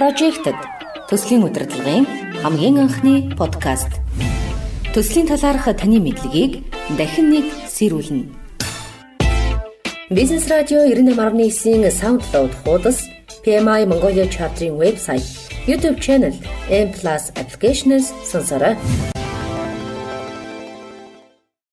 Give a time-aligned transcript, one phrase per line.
[0.00, 0.56] Projected
[1.10, 2.08] төслийн удирдлагын
[2.40, 4.00] хамгийн анхны подкаст.
[4.96, 6.64] Төслийн талаарх таны мэдлэгийг
[6.96, 8.24] дахин нэг сэрүүлнэ.
[10.08, 13.04] Бизнес радио 98.9-ийн SoundCloud хуудас
[13.44, 15.20] PMI Mongolia chapter-ийн вебсайт,
[15.68, 16.32] YouTube channel,
[16.72, 16.88] M+
[17.36, 18.08] application-с.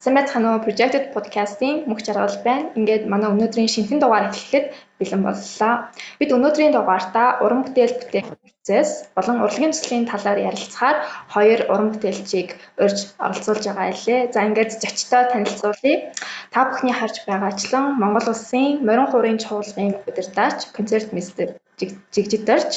[0.04, 2.72] Сайн байцгаана уу Projected podcast-ийн мөх жаргал байна.
[2.80, 5.74] Ингээд манай өнөөдрийн шинэхэн дугаар эхлэхэд бэлэн боллоо.
[6.20, 10.98] Бид өнөөдрийн дугаартаа уран бүтээл бүтээх процесс болон урлагийн төслийн талаар ярилцахаар
[11.34, 12.50] хоёр уран бүтээлчийг
[12.84, 14.20] урьж оролцуулж байгаа илээ.
[14.34, 15.98] За ингээд зочдоо танилцуулъя.
[16.54, 21.48] Та бүхний харж байгаачлан Монгол Улсын морин хуурын чуулгын удирдаач, концерт мистер
[22.14, 22.72] жигжидэрч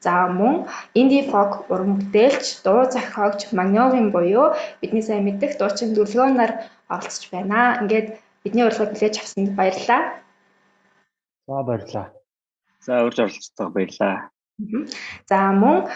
[0.00, 0.54] За мөн
[1.00, 6.52] инди фок уран бүтээлч, дуу зохиогч Магнолин буюу бидний сайн мэддэг дуучин Дүлгөөнаар
[6.94, 7.76] оролцож байна.
[7.82, 8.08] Ингээд
[8.42, 10.02] бидний урилгыг хүлээж авсанд баярлалаа.
[11.50, 12.06] За баярлалаа.
[12.86, 14.30] За урьж оролцдог баярлалаа.
[15.30, 15.90] За мөн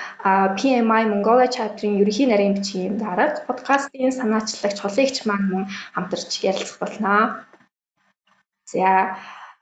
[0.59, 5.65] PMI Mongolia chapter-ын ерөнхий нарийн бичгийн дарга подкастын санаачлагч холыгч маань мөн
[5.95, 7.15] хамтарч ярилцах болно.
[8.67, 9.15] За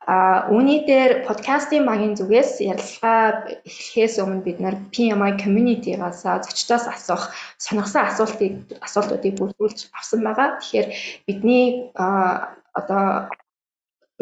[0.03, 7.31] А үүний дээр подкастын багийн зүгээс ярилцлага эхлэхээс өмнө бид нар PMI community-гаас зочдоос асуух
[7.65, 10.59] сонирхсан асуултыг асуултуудыг бүрдүүлж авсан байгаа.
[10.59, 10.89] Тэгэхээр
[11.27, 11.95] бидний
[12.75, 13.31] одоо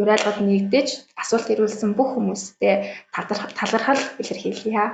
[0.02, 0.88] уриалгад нэгдэж
[1.22, 2.76] асуулт ирүүлсэн бүх хүмүүстээ
[3.12, 4.84] талархал илэрхийлье.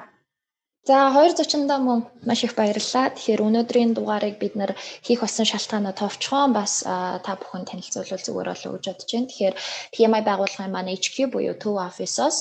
[0.86, 3.10] За хоёр зочиндоо мөн маш их баярлалаа.
[3.10, 4.72] Тэгэхээр өнөөдрийн дугаарыг бид нар
[5.06, 6.86] хийх болсон шалтгаанаа товчхон бас
[7.26, 9.30] та бүхэн танилцуулбал зүгээр болов уу гэж бодож байна.
[9.30, 9.54] Тэгэхээр
[9.94, 12.36] PMI байгууллагын маань HQ буюу Төв офисоос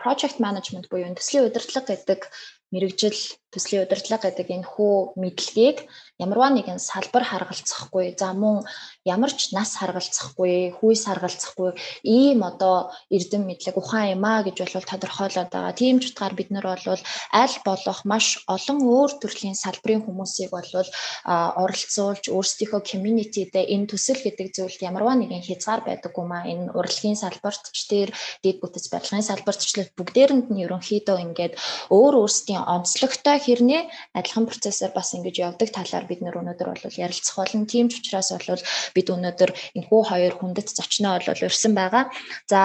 [0.00, 2.20] project management буюу төслийн удирдлага гэдэг
[2.72, 3.18] мэрэгжил
[3.52, 5.78] төслийн удирдлага гэдэг энэ хүү мэдлэгийг
[6.24, 8.62] ямарваа нэгэн салбар харгалцахгүй за мөн
[9.04, 11.70] ямар ч нас харгалцахгүй хүйс харгалцахгүй
[12.06, 15.74] ийм одоо эрдэм мэдлэг ухаан юм а гэж бол тодорхойлоод байгаа.
[15.74, 17.02] Тийм ч утгаар бид нар бол
[17.42, 20.70] аль болох маш олон өөр төрлийн салбарын хүмүүсийг бол
[21.62, 27.64] оролцуулж өөрсдийнхөө community-дээ энэ төсөл гэдэг зүйлд ямарваа нэгэн хязгаар байдаггүй маа энэ урлагийн салбарт
[27.74, 28.08] ч тэр
[28.44, 31.54] дэд бүтэц барилгын салбарт ч бүгдээрэнд нь ерөнхийдөө ингээд
[31.90, 33.82] өөр өөрсдийн онцлогтой хэрнээ
[34.18, 37.64] адилхан процессор бас ингэж явдаг талаар бид нөр өнөөдөр бол ярилцах болно.
[37.64, 38.62] Тийм ч учраас бол
[38.96, 39.50] бид өнөөдөр
[39.80, 42.04] энэхүү хоёр хүндэт зочноо бол урьсан байгаа.
[42.52, 42.60] За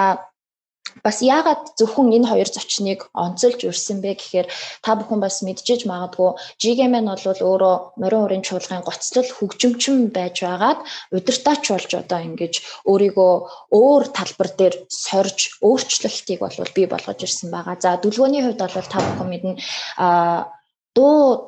[1.04, 4.46] бас яагаад зөвхөн энэ хоёр зочныг онцолж урьсан бэ гэхээр
[4.84, 10.36] та бүхэн бас мэдчихэж магадгүй GGM нь бол өөрөө морин урын чуулган гоцлол хөгжимчин байж
[10.42, 10.80] байгаад
[11.16, 12.54] удирдаач болж одоо ингэж
[12.90, 13.32] өөрийгөө
[13.78, 17.76] өөр талбар дээр сорж өөрчлөлтийг бол бий болгож ирсэн байгаа.
[17.78, 19.52] За дүлгөөний хувьд бол та бүхэн мэднэ
[19.98, 20.57] а
[20.96, 21.46] дуу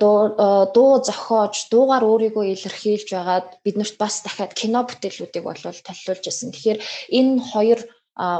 [0.74, 6.50] дуу зохиож дуугаар өөрийгөө илэрхийлж байгаад биднэрт бас дахиад кино бүтээлүүдийг бол толиулж ирсэн.
[6.52, 6.78] Тэгэхээр
[7.18, 7.80] энэ хоёр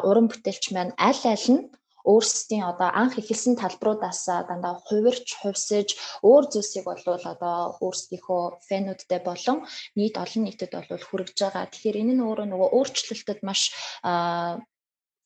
[0.08, 1.62] уран бүтээлч маань аль аль нь
[2.04, 5.88] өөрсдийн одоо анх эхэлсэн талбаруудаас дандаа хувирч хувьсэж
[6.24, 9.58] өөр зүйлсийг бол одоо өөрсдийнхөө фэнүүдтэй болон
[9.98, 11.68] нийт олон нийтэд бол хүргэж байгаа.
[11.68, 13.62] Тэгэхээр энэ нь өөрөө нөгөө өөрчлөлтөд маш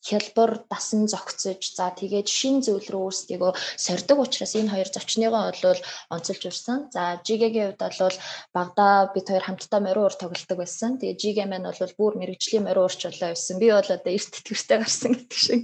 [0.04, 5.80] хялбар дасан зогцож за тэгээд шин зүйл рүү өөрсдийгөө сордог учраас энэ хоёр зочныгоо бол
[6.12, 6.78] онцолж урсан.
[6.92, 8.16] За JG-гийн хувьд бол
[8.52, 11.00] багада бид хоёр хамтдаа морин уур тоглолдог байсан.
[11.00, 13.56] Тэгээд JG маань бол бүр мэрэгжлийн морин уурч болоо байсан.
[13.58, 15.62] Би бол одоо эрт тэтгэвртэй гарсан гэдэг шиг.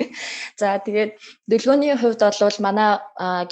[0.57, 1.13] За тэгээд
[1.45, 2.91] дэлгөөний хувьд бол манай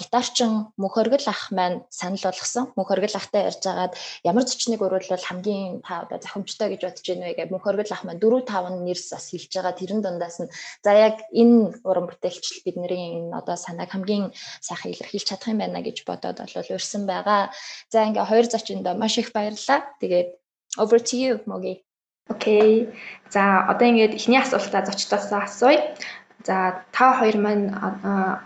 [0.01, 2.73] гитарчин Мөхөргөл ах маань санал болгосон.
[2.81, 3.93] Мөхөргөл ахтай ярьж агаад
[4.25, 8.21] ямар зочныг уруулвал хамгийн та одоо зохимжтой гэж бодож байна вэ гэж Мөхөргөл ах маань
[8.21, 9.79] 4 5 нэрс бас хэлж байгаа.
[9.79, 10.51] Тэрэн дундаас нь
[10.85, 14.31] За яг энэ уран бүтээлчл бидний энэ одоо санааг хамгийн
[14.63, 17.51] сайхан илэрхийлж чадах юм байна гэж бодоод бол урьсан байгаа.
[17.93, 19.81] За ингээ хоёр зочиндоо маш их баярлалаа.
[20.01, 20.29] Тэгээд
[20.79, 21.83] over to you Моги.
[22.29, 22.95] Окей.
[23.31, 25.97] За одоо ингээд эхний асуултаа зочдоос асууя.
[26.47, 27.67] За та хоёр маань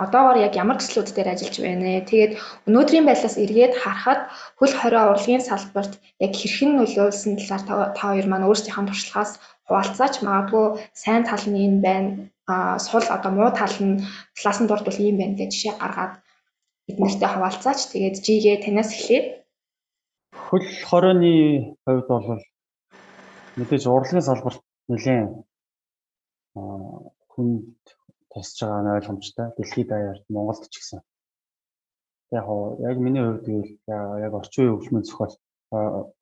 [0.00, 2.09] одоогоор яг ямар төслүүд дээр ажиллаж байна вэ?
[2.09, 2.32] Тэгээд
[2.66, 4.21] өнөөдрийн байдлаас эргээд харахад
[4.56, 9.32] хөл хорой урлагийн салбарт яг хэрхэн нөлөөлсөн талаар та хоёр маань өөрсдийнхөө туршлагаас
[9.67, 10.15] хуваалцаач.
[10.27, 10.67] Магадгүй
[11.03, 12.11] сайн тал нь энэ байна.
[12.53, 14.03] А сул одоо муу тал нь
[14.37, 16.15] талаас нь дурдвал ийм байна гэж жишээ гаргаад
[16.86, 17.81] бид нартай хуваалцаач.
[17.92, 19.22] Тэгээд жигээ танаас эхлэе.
[20.47, 21.33] Хөл хорооны
[21.84, 22.42] хувьд бол
[23.57, 25.31] мэдээж урлагийн салбарт нэлээд
[27.33, 27.65] хүнд
[28.33, 29.48] тусч байгаа нь ойлгомжтой.
[29.57, 31.01] Дэлхийд даяарт Монголд ч гэсэн.
[32.33, 32.47] Яг
[32.89, 33.72] яг миний хувьд гэвэл
[34.27, 35.34] яг орчин үеийн хөгжмийн зохиол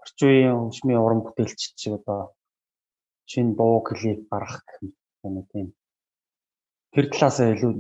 [0.03, 2.35] орчин үеийн хөгжмийн уран бүтээлч шиг одоо
[3.31, 4.91] шинэ дуу клип гаргах гэх
[5.25, 5.67] юм тийм.
[6.93, 7.73] Тэр талаасаа илүү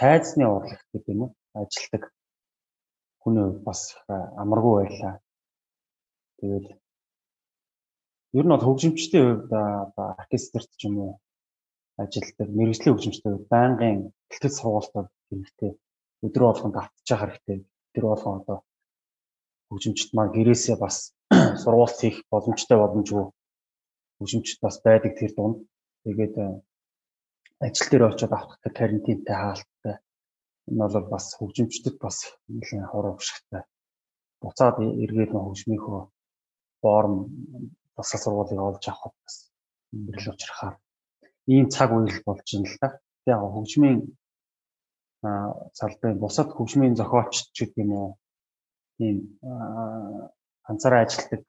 [0.00, 2.02] тайзны урлаг гэдэг юм уу ажилтдаг
[3.22, 3.80] хүний бас
[4.42, 5.14] амаргүй байлаа.
[6.38, 6.68] Тэгэл
[8.38, 9.52] ер нь бол хөгжимчдийн хувьд
[10.20, 11.12] оркестрт ч юм уу
[12.02, 13.98] ажилтдаг мэрэгжлийн хөгжимчдийн хувьд байнгын
[14.28, 15.72] бэлтгэл сургалтад хэрэгтэй
[16.26, 17.58] өдрөө болгонд автчих хэрэгтэй.
[17.94, 18.58] Тэр болгон одоо
[19.70, 20.96] хөгжимчд маань гэрээсээ бас
[21.62, 23.26] сургууль хийх боломжтой боломжгүй
[24.18, 25.58] хөгжимчд бас байдаг тэр дунд.
[26.04, 26.34] Тэгээд
[27.66, 29.96] ажил дээр очиод авах карантинтай хаалттай.
[30.68, 32.16] Энэ бол бас хөгжимчдэд бас
[32.48, 33.62] нэлээд хуруу бушигтай.
[34.40, 36.00] Буцаад эргээд хөгжмийнхөө
[36.80, 37.14] форм
[37.96, 39.34] засал сургуулийг олж авах бас
[39.92, 40.76] бэрэл учрахаар
[41.46, 42.88] ийм цаг үеэр болж байна л да.
[43.26, 43.98] Яг хөгжмийн
[45.78, 48.10] салбарын бусад хөгжмийн зохиолч ч гэдэг юм уу
[48.98, 49.18] ийм
[50.66, 51.42] ганцаараа ажилладаг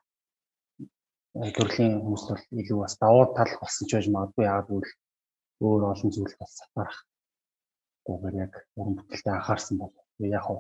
[1.58, 4.94] төрлийн хүмүүс бол илүү бас давуу тал болсон ч байж магадгүй яагаад гэвэл
[5.68, 7.00] өөр олон зүйл бас сатарах
[8.06, 9.94] гоогээр яг уран бүтээлтэй анхаарсан бол
[10.36, 10.60] яг хав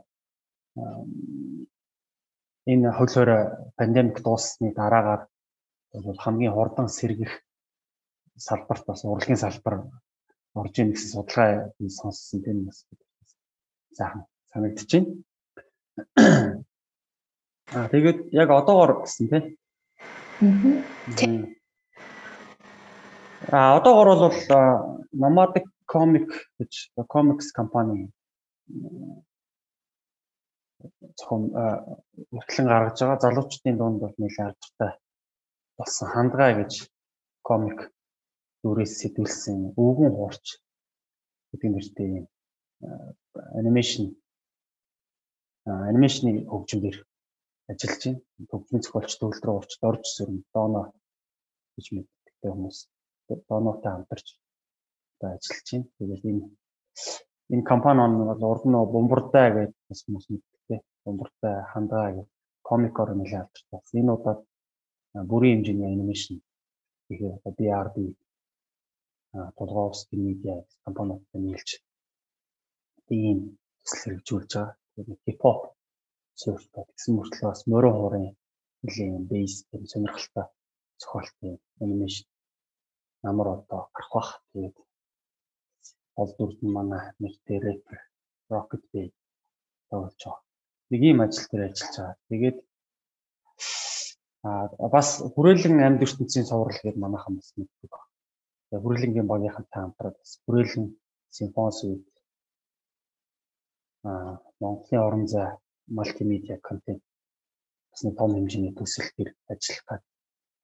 [2.72, 3.32] энэ хөлөөр
[3.78, 5.22] пандемик дууссаны дараагаар
[6.06, 7.34] бол хамгийн хурдан сэргэх
[8.48, 9.76] салбарт бас урлагийн салбар
[10.60, 12.86] орж ийн гэсэн судалгаа сонссон тийм бас
[13.98, 15.06] сайхан байна.
[17.76, 19.44] Аа тэгээд яг одоогор гэсэн тийм.
[23.52, 24.38] Аа одоогор бол
[25.22, 26.30] Nomadic Comic
[26.60, 26.72] гэж
[27.10, 28.14] comics компани
[31.18, 31.44] зөвхөн
[32.38, 34.92] үргэлжлэн гаргаж байгаа залуучдын дунд бол нэлээд алдартай
[35.78, 36.08] болсон.
[36.14, 36.74] Хандгай гэж
[37.42, 37.80] комик
[38.62, 40.46] дүрээс сэтгүүлсэн өвгөн хуурч
[41.50, 42.12] гэдэг нэртэй
[43.58, 44.06] анимашн
[45.66, 46.98] анимашны хөгжмөөр
[47.70, 48.22] ажиллаж байна.
[48.52, 50.82] Хөгжмийн зохиолч төвлөрөө урч дорж сүрэн дооно
[51.76, 52.78] гэж мэддэг хүмүүс
[53.50, 54.28] доонотой хамтарч
[55.16, 55.86] одоо ажиллаж байна.
[55.98, 56.44] Тэгээд энэ
[57.54, 59.48] энэ компани бол урд нь бомбардай
[59.88, 60.82] гэж хүмүүс мэддэг.
[61.06, 62.30] Бомбардай хандгаа гэх
[62.70, 64.00] комикоор нэлээд алдартай.
[64.00, 64.40] Энэ удаад
[65.30, 66.36] бүрийн хэмжээний анимашн
[67.08, 67.98] тэгэхээр одоо BRD
[69.58, 70.56] Толгоовский медиа
[70.86, 71.70] компаниудтай нийлж
[73.10, 73.40] ийм
[73.80, 74.76] төсөл хэрэгжүүлж байгаа.
[74.96, 75.60] Тэгээд хипхоп
[76.42, 78.28] суурьтай гэсэн мөртлөө бас морин хуурын
[78.84, 80.46] нэлийн бейс гэм сонирхолтой
[81.02, 82.28] зохиолтын анимашн
[83.26, 84.30] намар одоо гарах бах.
[84.52, 84.76] Тэгээд
[86.22, 87.98] ол дүрт нь манай нэртэй рэпер
[88.50, 89.08] Rocket Bay
[89.90, 90.44] тоглож байгаа.
[90.90, 92.18] Нэг ийм ажил дээр ажиллаж байгаа.
[92.30, 92.58] Тэгээд
[94.48, 98.10] а бас хүрээлэн амьд ертөнцийн цоврал гэдэг манайхан бас мэддэг байна.
[98.70, 100.86] Тэгээд хүрээлэнгийн багийнхантай хамтраад бас хүрээлэн
[101.38, 102.06] симфони суйт
[104.08, 104.12] а
[104.62, 105.50] Монголын орон зай
[105.88, 107.04] мультимедиа контент
[107.92, 110.02] бас нэг том хэмжээний төсөл төр ажиллах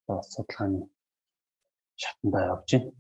[0.08, 0.90] одоо судалгааны
[1.96, 2.92] шатандаа явж байна.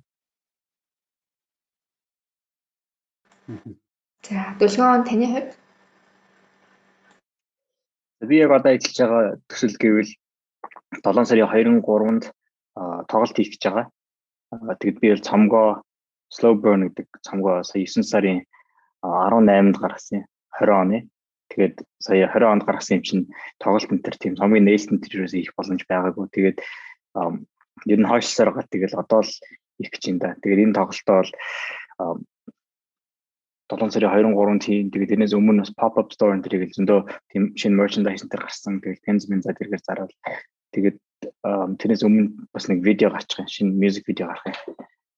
[4.24, 5.52] За, дөлгөөн таны хувьд
[8.30, 10.12] би яг одоо ажиллаж байгаа төсөл гэвэл
[11.04, 12.24] 7 сарын 2-3-нд
[13.12, 13.88] тоглолт хийх гэж байгаа.
[14.80, 15.68] Тэгэд би бол цомгоо
[16.31, 18.40] slow burn гэдэг цомгоо сая 9 сарын
[19.04, 20.24] 18-нд гаргасан
[20.56, 20.98] 20 оны.
[21.53, 23.23] Тэгээд сая 20 онд гаргасан юм чинь
[23.61, 26.25] тоглолт энэ төр тийм цомгийн нээлтэн төрөөс их боломж байгаагүй.
[26.33, 26.57] Тэгээд
[27.94, 29.31] ер нь хойшлсоор гат тэгэл одоо л
[29.77, 30.33] их гэж юм да.
[30.41, 31.31] Тэгээд энэ тоглолтоо бол
[33.69, 34.89] 7 сарын 23-нд хийн.
[34.89, 38.81] Тэгээд энэс өмнө бас pop up store энэ төрийг зөндөө тийм шинэ merchandise төр гарсан.
[38.81, 40.13] Тэгээд Tens min за тэргээр зарвал
[40.73, 40.97] тэгээд
[41.77, 43.50] тэрнээс өмнө бас нэг видео гарчих юм.
[43.50, 44.57] Шинэ music видео гарах юм.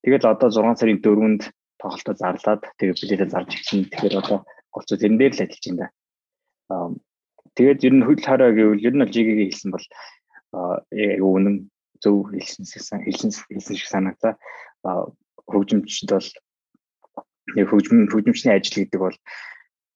[0.03, 1.41] Тэгээд одоо 6 сарын 4-нд
[1.79, 3.87] тоглолтоо зарлаад тэгээд билетээ зарж ирсэн.
[3.91, 5.87] Тэгэхээр одоо голцоо тэрэн дээр л ажиллаж байна.
[7.56, 9.86] Тэгээд ер нь хөл хараа гэвэл ер нь бол жигийг хэлсэн бол
[10.92, 11.69] яг үнэн
[12.04, 12.66] зөв хэлсэн
[13.06, 14.34] хэлсэн хэлсэн шиг санагдаа.
[15.48, 16.30] Хөгжимчд бол
[17.56, 19.18] яг хөгжим хөгжимчний ажил гэдэг бол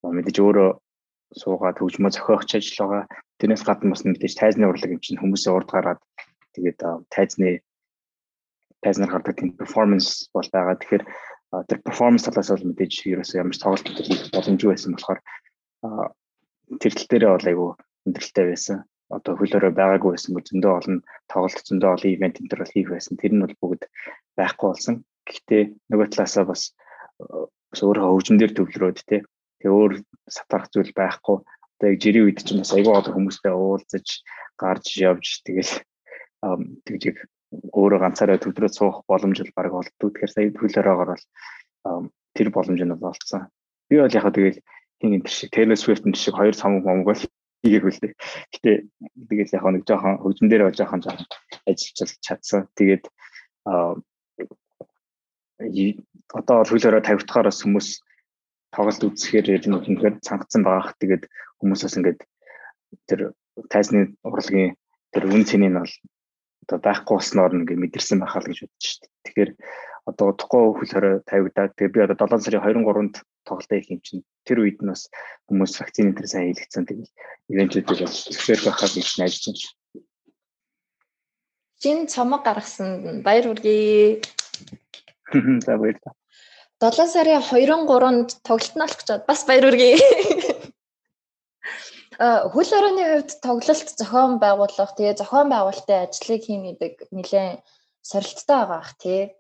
[0.06, 0.70] мэдээж өөрөө
[1.36, 3.04] суугаад хөгжмөө зохиогч ажил байгаа.
[3.40, 6.00] Тэрнээс гадна бас мэдээж тайзны урлаг юм чинь хүмүүсийн урд гараад
[6.56, 6.80] тэгээд
[7.12, 7.62] тайзны
[8.82, 10.80] тайзнаар гардаг тийм перформанс бол байгаа.
[10.80, 11.04] Тэгэхээр
[11.68, 15.20] тэр перформанс талаас бол мэдээж ерөөсөө ямар ч тоглолт хийх боломжгүй байсан болохоор
[16.78, 17.70] тэр тал дээрээ бол айгүй
[18.06, 18.78] өндөрлөлтэй байсан.
[19.10, 22.90] Одоо хөлөөрөө байгаагүй байсан бол зөндөө олон тоглолт зөндөө олон ивент энэ төр бол хийх
[22.94, 23.18] байсан.
[23.18, 23.82] Тэр нь бол бүгд
[24.38, 24.96] байхгүй болсон.
[25.26, 26.62] Гэхдээ нөгөө талаасаа бас
[27.74, 29.22] бас өөрөө хөгжмөндөр төвлөрөөд тий.
[29.60, 29.94] Тэгээ өөр
[30.30, 31.38] сатарах зүйл байхгүй.
[31.42, 34.08] Одоо яг жирийн үед чинь бас айгүй олон хүмүүстэй уулзаж
[34.62, 35.74] гарч явж тэгэл
[36.86, 37.18] тэгж яг
[37.74, 40.14] өөрөө ганцаараа төвдрөө суух боломж бол баг олддог.
[40.14, 41.26] Тэгэхээр сая хөлөөрөөгөр бол
[42.38, 43.50] тэр боломж нь олцсон.
[43.90, 44.62] Би бол яг тэгэл
[45.00, 47.22] хин энэ шиг Taylor Swift энэ шиг хоёр цамг момг бол
[47.64, 48.14] хийгээгүй л дээ.
[48.56, 48.72] Гэтэ
[49.28, 51.28] тэгэл яг нэг жоохон хөгжмөн дээр бол жоохон жоохон
[51.68, 52.68] ажиллаж чадсан.
[52.76, 53.04] Тэгээд
[56.40, 57.88] одоо бол хөлөөрөө тавигдахаар бас хүмүүс
[58.72, 60.96] тоглолт үзэхээр ер нь үнэхээр цангацсан байгаах.
[61.04, 61.24] Тэгээд
[61.60, 62.20] хүмүүсээс ингээд
[63.10, 63.36] тэр
[63.68, 64.80] тайзны урлагийн
[65.12, 65.96] тэр үн цэнийг нь бол
[66.64, 69.12] одоо байхгүй болсноор ингээд мэдэрсэн байхаа л гэж бодож шүү дээ.
[69.26, 69.52] Тэгэхээр
[70.10, 73.16] одоо удахгүй хөл хорой тавигдаад тэгээ би одоо 7 сарын 23-нд
[73.48, 75.10] тоглолтоо хийх юм чинь тэр үед нь бас
[75.48, 77.10] хүмүүс вакцины тэр сайн хийлгэсэн тэгээд
[77.54, 79.62] ивэнтүүдийг бас зөвшөөрөх байхаар би найдаж байна.
[81.80, 84.22] Чин цомог гаргасан баяр хүргэе.
[85.66, 86.14] За баярлалаа.
[86.80, 89.10] 7 сарын 2-3-нд тоглолт нь болох гэж.
[89.30, 89.96] Бас баяр хүргэе.
[92.20, 97.64] Э, хөл хорооны хувьд тоглолт зохион байгуулах, тэгээ зохион байгуулалтын ажлыг хийн гэдэг нэлээд
[98.04, 99.32] сорилттой байгаа бах тий.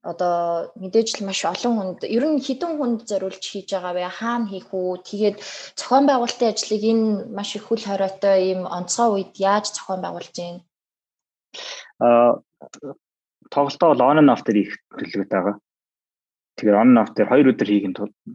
[0.00, 4.48] Одоо мэдээж л маш олон хүнд ер нь хідэн хүнд зориулж хийж байгаа бай хаана
[4.48, 5.36] хийх үү тэгээд
[5.76, 10.60] зохион байгуулалтын ажлыг энэ маш их хөл хоройтой ийм онцгой үед яаж зохион байгуулж байна?
[12.00, 12.40] Аа
[13.52, 15.56] тоглолтоо бол on and off дээр хийх төлөвлөгөөтэй байгаа.
[16.56, 17.84] Тэгэхээр on and off дээр 2 өдөр хийх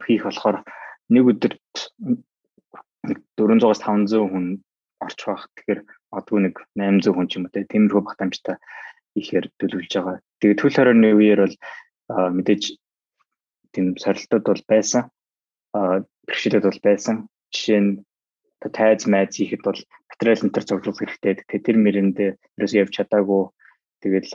[0.06, 0.58] хийх болохоор
[1.10, 1.74] нэг өдөрт
[3.42, 4.46] 400-аас 500 хүн
[5.02, 5.50] орч байх.
[5.58, 5.82] Тэгэхээр
[6.14, 8.58] одгүй нэг 800 хүн ч юм уу тиймэрхүү багтаамжтай
[9.16, 10.18] ихээр төлөвлөж байгаа.
[10.40, 11.56] Тэгээд төл хорионы үеэр бол
[12.38, 12.64] мэдээж
[13.74, 15.02] тийм сорилтууд бол байсан.
[15.74, 17.16] Бэрхшээлүүд бол байсан.
[17.52, 17.92] Жишээ нь
[18.76, 19.80] тайз майз хийхэд бол
[20.10, 21.34] материал энэ төр зурглах хэрэгтэй.
[21.48, 23.44] Тэгээд тэр мэрэндээ ерөөс явж чадаагүй.
[24.02, 24.26] Тэгээд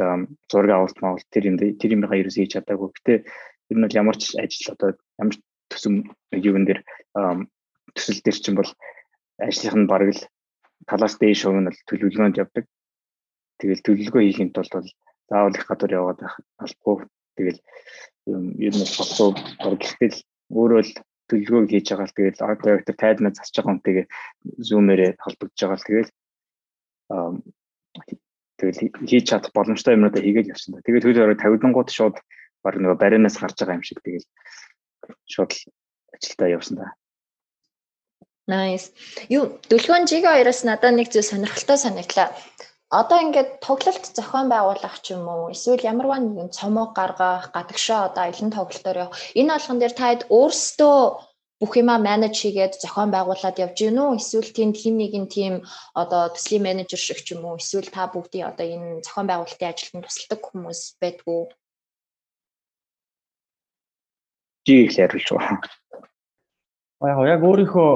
[0.50, 2.88] зураг авалт маавал тэр юм тэр юмгаа ерөөс хийж чадаагүй.
[2.96, 3.14] Гэтэ
[3.70, 5.36] ер нь бол ямар ч ажил одоо ямар
[5.70, 5.94] төсөм
[6.34, 6.80] юугэн дээр
[7.94, 8.70] төсөл дээр чинь бол
[9.38, 10.22] ажлынх нь бараг л
[10.86, 12.64] талаас дээш шуг нь бол төлөвлөгөөнд явдаг.
[13.60, 14.88] Тэгэл төлөвлөгөө хийхэд бол
[15.28, 17.06] заавал их гадуур яваад байх албагүй.
[17.36, 17.60] Тэгэл
[18.26, 19.30] ер нь болохгүй
[19.76, 20.18] ихтэл
[20.50, 20.92] өөрөө л
[21.30, 24.06] төлөвлөгөө хийж байгаа л тэгэл арт директор тайднаа засаж байгаа хүнтэйгээ
[24.66, 26.10] зүүмээрээ холбогдож байгаа л тэгэл
[28.58, 30.84] тэгэл хийж чадах боломжтой юмнуудаа хийгээл явсан да.
[30.84, 32.16] Тэгээд хөл хорой 50 гууд шууд
[32.64, 34.26] баг нөгөө баринаас гарч байгаа юм шиг тэгэл
[35.30, 35.52] шууд
[36.14, 36.86] ажилдаа явсан да.
[38.50, 38.90] Nice.
[39.30, 42.34] Юу дүлгөөн жигээ хоёроос надад нэг зүйл сонирхолтой санагдлаа.
[42.90, 48.22] Одоо ингээд тоглолт зохион байгуулах ч юм уу эсвэл ямарваа нэгэн цомог гаргах, гадагшаа одоо
[48.26, 49.18] аялын тоглолтоор явах.
[49.38, 50.98] Энэ болгон дээр таад өөрсдөө
[51.62, 54.18] бүх юмаа менеж хийгээд зохион байгуулад явж гин үү?
[54.18, 55.54] Эсвэл тийм тим нэгэн тим
[55.94, 57.62] одоо төслийн менежер шиг ч юм уу?
[57.62, 61.40] Эсвэл та бүгдийн одоо энэ зохион байгуулалтын ажилтнанд тусалдаг хүмүүс байдгүй?
[64.66, 65.62] Жи их яриулж байгаа.
[67.06, 67.90] Яг яг өөрийнхөө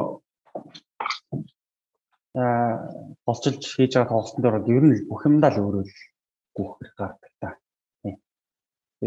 [2.35, 5.95] болцолж хийж байгаа тоглолтын дээр ер нь бүх юмдаа л өөрөө л
[6.57, 7.49] гүөх гардаг та.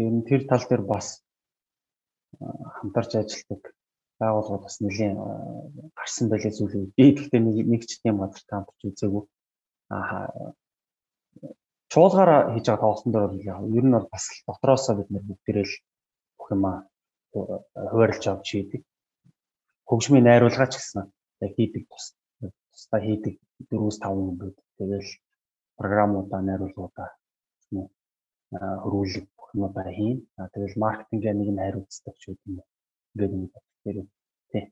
[0.00, 1.20] Ер нь тэр тал дээр бас
[2.76, 3.62] хамтарч ажилладаг
[4.20, 5.16] байгууллагууд бас нэлийн
[5.98, 6.96] гарсан байлээ зүйлүүд.
[6.96, 9.24] Би гэхдээ нэг нэг ч тийм газар хамтарч үзээгүй.
[9.92, 10.56] Аа
[11.92, 13.32] чуулгаараа хийж байгаа тоглолтын дээр
[13.78, 15.74] ер нь бол бас дотроосоо бид нэр бүгдээрээ л
[16.40, 16.76] бүх юмаа
[17.32, 18.82] хуваарлж авч хийдэг.
[19.88, 21.12] Хөгжмийн найруулгач гэсэн
[21.56, 22.17] хийдэг тус
[22.78, 23.34] тусдаа хийдэг
[23.74, 25.10] 4-5 хүн бид тэгэл
[25.78, 27.08] програмуудаа найруулгуудаа
[28.82, 30.18] хөрвүүлэг бүхнүүдээ хийн.
[30.54, 32.66] Тэгэл маркетингээ нэг нь хариуцдаг ч үгүй юм.
[33.12, 33.96] Ингээд нэг тэр
[34.50, 34.64] тий.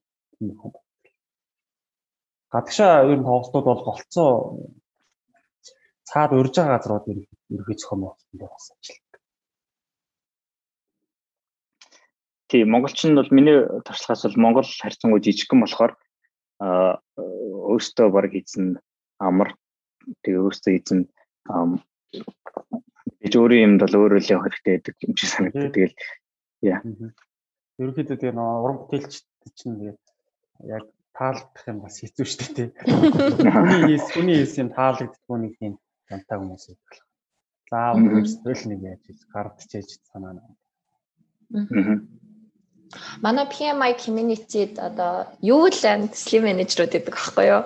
[2.55, 4.31] Гадагшаа ер нь тоглолтууд бол голцоо
[6.09, 9.23] цаад урьж байгаа газрууд ерөөхдөө зохион байгуулалтанд бас ажилладаг.
[12.49, 15.93] Тий, монголч нь бол миний туршлагаас бол монгол харьцангуй жижигхэн болохоор
[16.61, 18.81] өөртөө баг эзэн
[19.21, 19.53] амар
[20.23, 21.01] тэгээ өөртөө эзэн
[23.23, 25.75] гэж өөрийн юмд бол өөрөө л явах хэрэгтэй гэдэг юм шиг санагдав.
[25.75, 25.95] Тэгэл
[26.63, 26.81] яа.
[27.81, 29.27] Ерөнхийдөө тэгээ нөгөө уран бүтээлчд
[29.59, 29.97] чинь тэгээ
[30.73, 30.85] яг
[31.17, 32.69] таалдах юм бас хэцүү шүү дээ.
[32.87, 35.75] Хүний хийс хүний хийс юм таалагддгүй нэг юм
[36.13, 37.03] янтаа хүмүүс байх.
[37.69, 40.41] Заав өөрсдөө л нэг яаж гардчээж санаа.
[40.41, 42.01] Аа.
[43.25, 45.13] Манай PMI community-д одоо
[45.43, 47.63] юу л төслийн менежерүүд гэдэг аахгүй юу.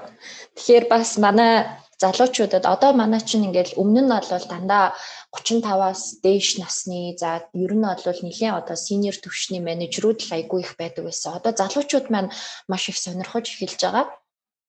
[0.57, 1.53] Тэгэхээр бас манай
[2.01, 4.97] залуучуудад одоо манай чинь ингээл өмнө нь бол дандаа
[5.37, 10.73] 35-аас дээш насны за ер нь бол нэлийн одоо синьор төвшний менежерүүд л айгүй их
[10.81, 11.37] байдаг байсан.
[11.37, 12.33] Одоо залуучууд маань
[12.71, 14.07] маш их сонирхож эхэлж байгаа.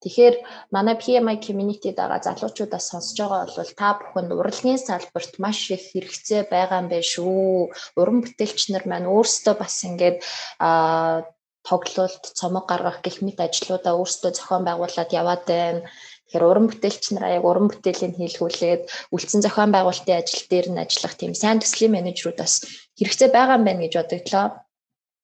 [0.01, 0.35] Тэгэхээр
[0.73, 6.49] манай PMI community дагаа залуучуудаас сонсож байгаа бол та бүхэнд урлагийн салбарт маш их хэрэгцээ
[6.49, 7.69] байгаа юм байна шүү.
[8.01, 10.17] Уран бүтээлч нар маань өөрсдөө бас ингээд
[10.57, 11.21] а
[11.61, 15.85] тоглолт, цомог гаргах гэх мэт ажлуудаа өөрсдөө зохион байгуулад яваад байна.
[16.33, 21.13] Тэгэхээр уран бүтээлч нараа яг уран бүтээлийн хийлгүүлээд үлдсэн зохион байгуулалтын ажил дээр нь ажиллах
[21.13, 22.65] тийм сайн төслийн менежерүүд бас
[22.97, 24.47] хэрэгцээ байгаа юм байна гэж бодогдлоо.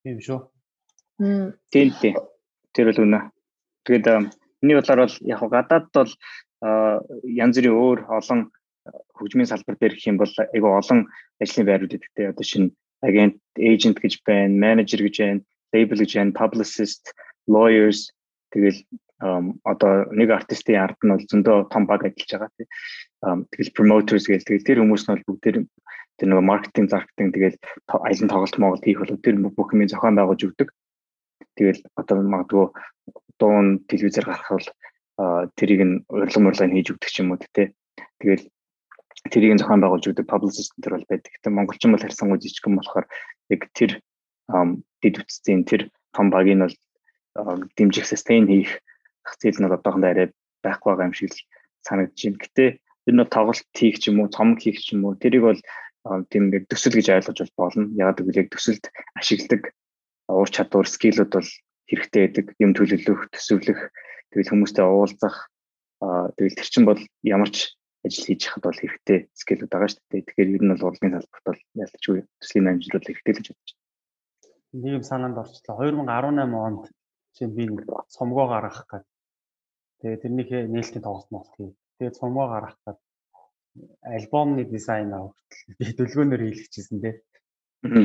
[0.05, 0.39] Тийм шүү.
[1.73, 2.15] Тийм тийм.
[2.77, 3.19] Тэр бол үнэ.
[3.87, 4.05] Тэгээд
[4.61, 6.11] Миний бодлоор бол яг гадаад бол
[7.23, 8.49] янз бүрийн өөр олон
[9.17, 10.99] хөгжмийн салбар дээр гэх юм бол айгүй олон
[11.41, 12.31] ажлын байрууд өгдөгтэй.
[12.31, 12.73] Одоо шинэ
[13.03, 15.41] агент, agent гэж байна, manager гэж байна,
[15.73, 17.13] label гэж байна, publicist,
[17.47, 18.09] lawyers
[18.53, 18.81] тэгэл
[19.65, 22.69] одоо нэг артистын ард нь бол зөндөө том баг ажиллаж байгаа тийм.
[23.49, 25.41] Тэгэл promoters гэл тэгэл тэр хүмүүс нь бол бүгд
[26.17, 27.57] тэр нөгөө маркетинг зарктинг тэгэл
[27.89, 30.69] аялын тоглолт Монгол хийх бол тэр бүх юмыг зохион байгуулж өгдөг.
[31.57, 32.65] Тэгэл одоо магадгүй
[33.39, 34.67] дуун телевизээр гарах бол
[35.57, 37.73] тэрийг нь урилга мурлаг хийж өгдөг ч юм уу тий.
[38.21, 38.45] Тэгэл
[39.33, 41.31] тэрийг нь зохион байгуулж өгдөг publicist төр бол байдаг.
[41.33, 43.05] Гэтэ монголчин бол харьцангуй жижигхэн болохоор
[43.49, 43.91] яг тэр
[45.01, 45.81] дид үтцийн тэр
[46.13, 46.75] том баг нь бол
[47.77, 48.81] дэмжих sustain хийх
[49.25, 50.27] зах зээл нь одоохондоо арай
[50.63, 51.41] байхгүй байгаа юм шиг л
[51.85, 52.41] санагдаж байна.
[52.43, 52.65] Гэтэ
[53.09, 55.61] ер нь тоглолт хийх ч юм уу, цомог хийх ч юм уу тэрийг бол
[56.31, 57.91] тийм нэг төсөл гэж ойлгож болно.
[57.99, 58.85] Яг гэвэл яг төсөлд
[59.19, 59.73] ашигладаг
[60.27, 61.49] ур чадвар, скиллүүд бол
[61.87, 62.45] хэрэгтэй байдаг.
[62.59, 63.79] Юм төлөвлөх, төсөвлөх,
[64.31, 65.49] тэгэл хүмүүстэй уулзах
[65.99, 67.73] тэгэл тэр чин бол ямар ч
[68.05, 70.25] ажил хийж хахад бол хэрэгтэй скиллүүд байгаа шүү дээ.
[70.29, 73.85] Тэгэхээр ер нь бол урлагийн салбарт бол ялцгүй төслийн амжилт хэрэгтэй л гэж бодож байна.
[74.77, 75.75] Нэг юм санаанд орчлоо.
[75.81, 76.83] 2018 онд
[77.33, 77.63] чинь би
[78.13, 79.05] цомгоо гаргах гэж.
[80.01, 81.73] Тэгээ тэрнийхээ нээлтийн тоглолт моголт хий.
[81.97, 82.97] Тэгээ цомгоо гаргах гэж
[84.01, 87.15] альбомны дизайн авахтал би дэлгөөнөр хийлгэжсэн тий.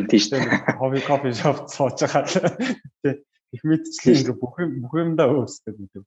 [0.08, 0.80] Тийм шүү дээ.
[0.80, 2.24] Хобби кофе шоп сууж байгаа.
[3.04, 3.14] Тий.
[3.52, 6.02] Их мэдчлээ ингээ бүх юм бүх юмдаа өөрсдөө гэдэг.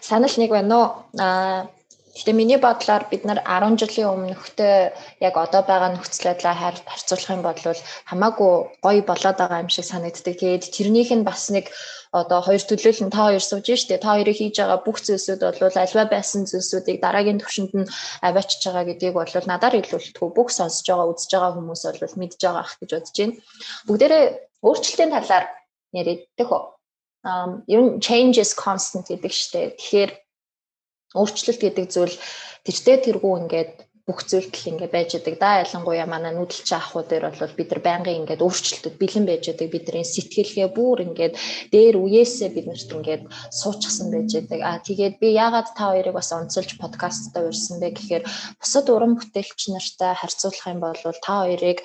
[0.00, 0.88] Санал нэг байна уу?
[1.20, 1.68] Аа
[2.12, 4.92] Гэхдээ миний бодлоор бид нар 10 жилийн өмнөхтэй
[5.24, 7.56] яг одоо байгаа нөхцөл байдлаа харьцуулах юм бол
[8.04, 8.52] хамаагүй
[8.84, 10.36] гоё болоод байгаа юм шиг санагддаг.
[10.36, 11.72] Тэгээд тэрнийх нь бас нэг
[12.12, 13.96] одоо хоёр төлөөлөл нь та хоёр сууж штэ.
[13.96, 18.84] Та хоёрыг хийж байгаа бүх зүйлсүүд бол альва байсан зүйлсүүдийг дараагийн төвшөнд нь аваачиж байгаа
[18.92, 20.20] гэдгийг бол надаар илүүлдэг.
[20.36, 23.40] Бүх сонсож байгаа, үзэж байгаа хүмүүс бол мэдж байгаа ах гэж бодож байна.
[23.88, 24.24] Бүгдээрээ
[24.62, 25.46] өөрчлөлтийн талаар
[25.92, 26.62] яриаддаг хөө.
[27.22, 29.78] Um, ер нь change is constant гэдэг штэ.
[29.78, 30.10] Тэгэхээр
[31.14, 32.16] өөрчлөлт гэдэг зүйл
[32.66, 35.38] тэртээ тэргүй ингээд бүх зүйлтэл ингээ байж байгаа.
[35.38, 39.70] Да ялангуяа манай нүүдэлч ахуй дээр бол бид нар байнгын ингээд өөрчлөлтөд бэлэн байж байгаа.
[39.70, 41.34] Бидний сэтгэлгээ бүр ингээд
[41.70, 43.22] дээр үеэсээ бид нарт ингээд
[43.54, 44.82] суучихсан байж байгаа.
[44.82, 48.24] А тэгээд би яагаад та хоёрыг бас онцолж подкасттай урьсан бэ гэхээр
[48.58, 51.78] бусад уран бүтээлч нартай харьцуулах юм бол та хоёрыг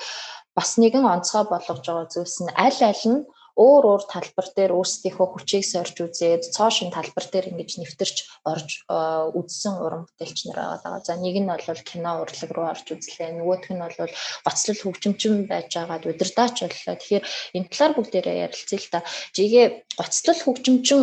[0.58, 3.22] бас нэгэн онцгой болгож байгаа зүйлс нь аль аль нь
[3.58, 8.86] өөр өөр талбар дээр өөрсдийнхөө хүчийг сорж үзээд цоо шин талбар дээр ингэж нэвтэрч орж
[9.34, 11.02] үзсэн уран бүтээлч нар байгаа.
[11.02, 13.34] За нэг нь бол кино урлаг руу орж үзлээ.
[13.34, 13.98] Нөгөөх нь бол
[14.46, 16.96] гоцлол хөгжимчин байж байгаад удирдаач боллоо.
[17.02, 17.26] Тэгэхээр
[17.58, 19.00] энэ талаар бүгдээрээ ярилцъя л та.
[19.34, 19.66] Жигээ
[19.98, 21.02] гоцлол хөгжимчин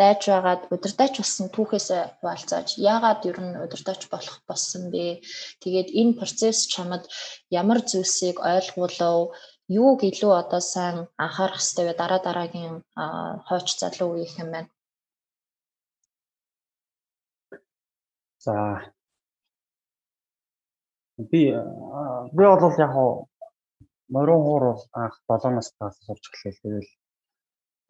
[0.00, 5.20] байж байгаад удирдаач болсон түүхээс хуваалцааж яагаад ер нь удирдаач болох болсон бэ?
[5.62, 7.04] Тэгээд энэ процесс чамд
[7.60, 9.18] ямар зүйлсийг ойлгуулав?
[9.70, 12.76] юуг илүү одоо сайн анхаарах хэрэгтэй вэ дараа дараагийн
[13.46, 14.70] хойч залуу үеийнх юм байна.
[18.44, 18.54] За
[21.30, 21.42] би
[22.36, 22.92] би бол яг
[24.14, 26.56] морин хуур бол анх 7 настайгаас сурч эхлэв.
[26.62, 26.90] Тэгэл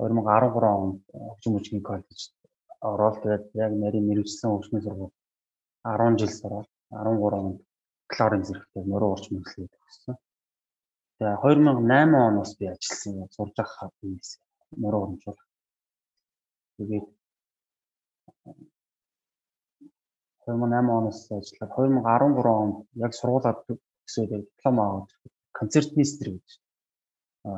[0.00, 2.34] 2013 онд хөгжим мужгийн коллежид
[2.90, 5.16] ороод тэгээд яг нарийн мэрэгжлийн хөгжмийн сургууль
[5.84, 7.58] 10 жил сураад 13 онд
[8.08, 10.16] бакалаврын зэрэгтэй морин уурч мэрэгчлээ төгссөн.
[11.18, 14.28] Тэгээ 2008 оноос би ажилласан сурж байгаа юмс
[14.82, 15.40] мөрөө урамжуул.
[16.76, 17.06] Тэгээд
[20.46, 25.08] 2008 оноос ажиллаад 2013 онд яг сургуулаад төсөөд диплом аваад
[25.58, 26.48] концертмейстер гэж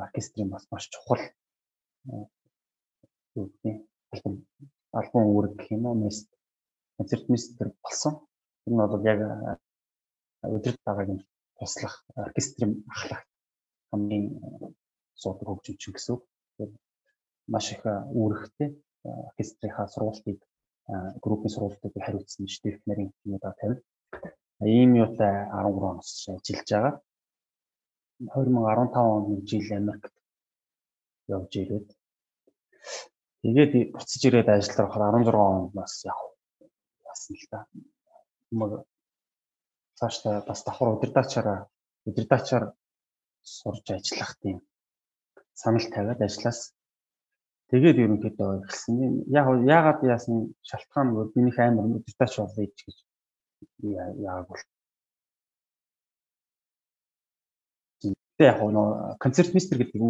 [0.05, 1.23] оркестрийн бас маш чухал
[3.35, 4.35] юу гэх юм
[4.99, 6.27] альбом үүрэг гэх юм уу мэст
[6.97, 8.13] концертмейстер болсон.
[8.67, 9.19] Энэ нь бол яг
[10.55, 11.25] өдөрт байгааг нь
[11.57, 13.23] туслах оркестрийн ахлах
[13.89, 14.25] хамгийн
[15.21, 16.23] суудаг хөгжимч гэсэн үг.
[16.57, 16.71] Тэгэхээр
[17.53, 17.83] маш их
[18.19, 18.69] үүрэгтэй
[19.29, 20.39] оркестрийнхаа сургалтыг
[21.23, 23.81] группийн сургалтыг хариуцсан штеп нарын юмудаа тавина.
[24.61, 26.93] Ийм юутай 13 оноос ажиллаж байгаа.
[28.19, 30.12] 2015 оны жил Америкт
[31.27, 31.87] явж ирээд
[33.43, 36.19] тэгээд буцаж ирээд ажилд ороход 16 онд бас яг
[37.07, 37.59] яасан л да.
[38.51, 38.71] Мөр
[39.99, 41.59] цаашдаа бас давхар удирдаачаараа
[42.05, 42.65] удирдаачаар
[43.41, 44.57] сурж ажиллах тийм
[45.53, 46.73] санал тавиад ажиллаас
[47.71, 48.95] тэгээд ерөнхийдөө эхэлсэн.
[49.39, 52.95] Яг яагаад яасан шалтгаан бол минийх амар өдөртөөч болъё гэж
[54.25, 54.63] яагаад бол
[58.37, 60.01] Тэ яг нөө концерт мистер гэдэг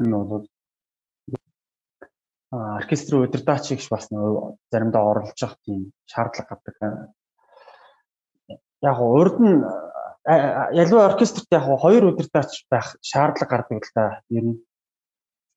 [0.00, 0.44] нь бол
[2.50, 4.04] оркестр удирдаач гэж бас
[4.70, 6.76] заримдаа оролцож явах тийм шаардлага гардаг
[8.84, 9.58] яг урд нь
[10.82, 14.04] ялваа оркестрт яг хоёр удирдаач байх шаардлага гардаг л да.
[14.28, 14.56] Ер нь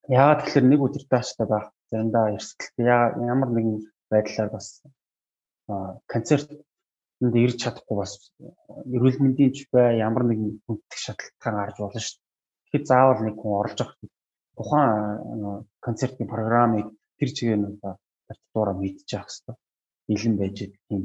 [0.08, 2.86] яагаад тэгэхээр нэг удирдаачтай байх заримдаа эрсдэлтэй
[3.34, 3.78] ямар нэгэн
[4.12, 4.84] байдлаар бас
[6.08, 6.48] концерт
[7.22, 8.14] энд ирж чадахгүй бас
[8.96, 12.26] эрүүл мэндийн ч бай ямар нэгэн хүндэх шалтгаан гарч болно шүү дээ.
[12.64, 13.98] Тэгэхээр заавал нэг хүн оролж авах
[14.58, 17.80] тухайн концертын программыг тэр чигээр нь
[18.28, 19.58] партитураа мэдчих хэвээр.
[20.08, 21.04] бэлэн байж тийм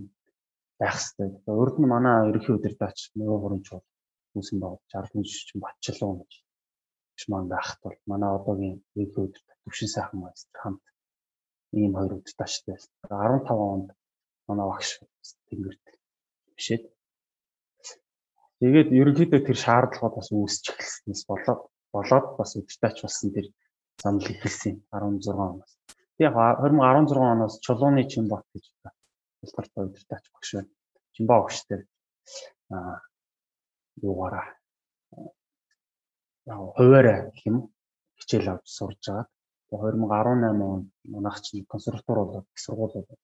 [0.80, 1.56] байх хэрэгтэй.
[1.62, 3.86] Урд нь манай ерөнхий удирдаач нөгөө гурван чууд
[4.36, 6.32] үүсэн байгуулж ардын жишчин Батчлуу гэж
[7.12, 10.84] гэж маань байхад бол манай одоогийн ерөнхий удирдаач Төвшин сайхан майстер хамт
[11.80, 12.92] ийм хоёр удирдаачтай байсан.
[13.08, 13.88] 15 онд
[14.48, 14.90] манай багш
[15.48, 15.84] тэнгэрт
[16.62, 16.84] бишээд
[18.62, 23.46] Тэгээд ерөнхийдөө тэр шаардлагууд бас үүсч эхэлснээс болоод болоод бас удирдаач болсон тэр
[23.98, 25.72] замл эхэлсэн 16 оноос.
[26.14, 26.30] Тэгээд
[26.62, 28.64] 2016 оноос Чулууны Чимбот гэж
[29.42, 30.70] улстай удирдаач багш байна.
[31.10, 31.80] Чимбо багштай
[32.70, 33.02] аа
[33.98, 34.46] юугаараа
[36.46, 37.74] яг хуваараа гэх юм
[38.14, 39.26] хичээл авч сурж байгаа.
[39.74, 43.20] 2018 онд манайх чинь консерватор болоод их сургууль болоод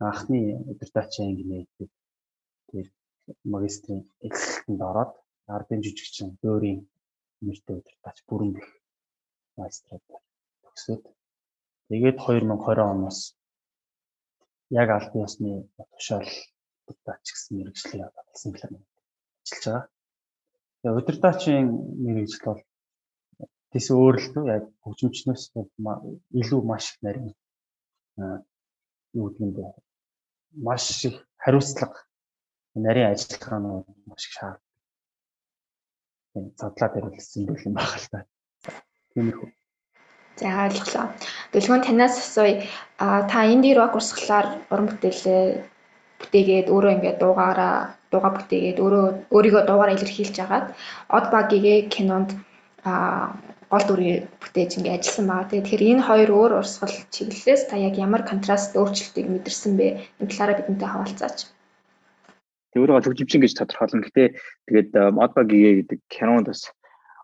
[0.00, 1.92] анхны удирдаачийн анги нээдэг.
[2.68, 2.86] Тэр
[3.54, 5.12] магистрийн эхлэлтэнд ороод
[5.56, 6.80] ардын жижигчин дөөрийн
[7.46, 8.68] нэртэй удирдаач бүрэн гэх
[9.58, 10.04] магистрат
[10.62, 11.02] төгсөөд
[11.88, 13.18] тэгээд 2020 оноос
[14.80, 15.50] яг албан ёсны
[15.92, 16.28] тушаал
[16.88, 18.84] удирдаач гэсэн мэрэгчлээ баталсан юм
[19.44, 19.82] ажиллаж байгаа.
[20.80, 21.66] Тэгээд удирдаачийн
[22.04, 22.62] мэрэгжил бол
[23.72, 25.42] тэс өөр л дөө яг хөгжимчнөөс
[26.40, 27.34] илүү маш их нарийн
[29.18, 29.64] юу гэдэг бэ
[30.66, 32.07] маш их хариуцлага
[32.86, 34.62] нарийн ажиллагаанууд маш их шаарддаг.
[36.32, 38.18] Тийм задлаад ярилцсан байх юм байна л та.
[39.14, 39.48] Тиймэрхүү.
[40.38, 41.06] За ойлголоо.
[41.52, 42.62] Дэлгүүн танаас асууя.
[42.98, 45.42] А та инди рок урсгалаар уран бүтээлээ
[46.20, 47.76] бүтээгээд өөрөө ингээд дуугаараа
[48.10, 50.66] дууга бүтээгээд өөрөө өөрийгөө дуугаараа илэрхийлж агаад
[51.16, 52.30] од багигээ кинонд
[52.86, 52.92] а
[53.72, 55.50] гол дүрийг бүтээж ингээд ажилласан байгаа.
[55.50, 59.86] Тэгэхээр энэ хоёр өөр урсгал чиглэлээс та яг ямар контраст өөрчлөлтийг мэдэрсэн бэ?
[60.20, 61.38] Энэ талаараа бидэнтэй хаваалцаач.
[62.72, 64.04] Тэг өөрөө хөгжимчин гэж тодорхойлно.
[64.04, 64.24] Гэтэ
[64.68, 66.68] тэгээд мод багигээ гэдэг кинонд бас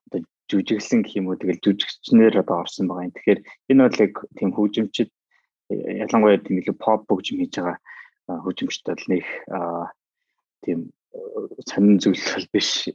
[0.09, 3.14] одоо жүжиглсэн гэх юм уу тэгэл жүжигчнэр одоо орсон байгаа юм.
[3.16, 5.11] Тэгэхээр энэ бол яг тийм хөгжимчд
[5.70, 7.76] ялангуяа тийм илүү pop хөгжим хийж байгаа
[8.44, 9.24] хөгжимчд бол нэг
[10.64, 10.78] тийм
[11.68, 12.88] сонин зүйл бол биш.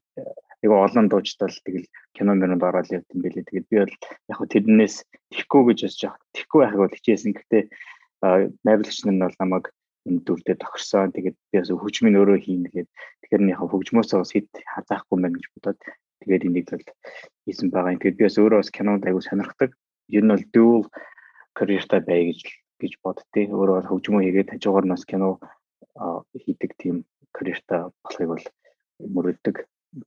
[0.59, 3.47] Яг олон дуучдал тэгэл кино мөрөнд ороод явд юм билээ.
[3.47, 3.95] Тэгээд би бол
[4.27, 4.95] яг тэрнээс
[5.31, 7.31] тэхгүй гэж бас яах тэхгүй байхыг бол хичээсэн.
[7.31, 7.57] Гэтэ
[8.67, 9.65] найруулагч нар нь бол намайг
[10.25, 11.13] дүрдээ тохирсон.
[11.13, 12.89] Тэгээд би бас хөгжмийн өөрөө хийнэ гээд
[13.21, 15.79] тэгэхээр нэг хөгжмөөсөө бас хэд хазаахгүй юм байна гэж бодоод
[16.21, 16.85] тэгээд энийг л
[17.45, 18.01] хийсэн байгаа юм.
[18.01, 19.71] Тэгээд би бас өөрөө бас кинонд аягүй сонирхдаг.
[20.09, 20.83] Ер нь бол dual
[21.53, 22.41] career-тай бай гэж
[22.81, 23.41] гэж боддتي.
[23.53, 25.29] Өөрөө бол хөгжмөө хийгээд хажуугаар нь бас кино
[26.33, 26.95] хийдэг тийм
[27.35, 28.45] career-тай болохыг бол
[28.99, 29.55] мөрөддөг.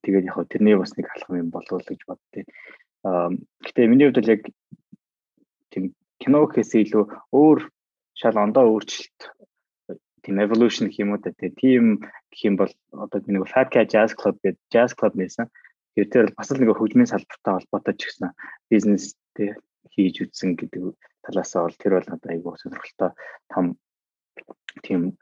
[0.03, 2.47] Тэгээд яг тэрний бас нэг алхам юм болов уу гэж боддتي.
[3.07, 3.31] Аа
[3.67, 4.43] гэтээ миний хувьд л яг
[5.71, 7.59] тийм кино гэхээсээ илүү өөр
[8.15, 9.21] шал ондоо өөрчлөлт
[10.23, 11.99] тийм evolution гэх юм уу та тийм
[12.31, 15.51] гэх юм бол одоо нэг Fat Cat Jazz Club гэдэг jazz club нээсэн.
[15.99, 18.31] Тэр бас л нэг хөгжмийн салбартай холбоотой ч гэсэн
[18.71, 19.59] бизнес тэ
[19.93, 20.95] хийж үтсэн гэдэг
[21.27, 23.11] талаасаа бол тэр бол одоо айгүй сонирхолтой
[23.53, 23.65] том
[24.87, 25.19] тийм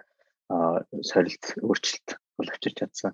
[1.10, 3.12] сорилт өөрчлөлт бол авчирч чадсан.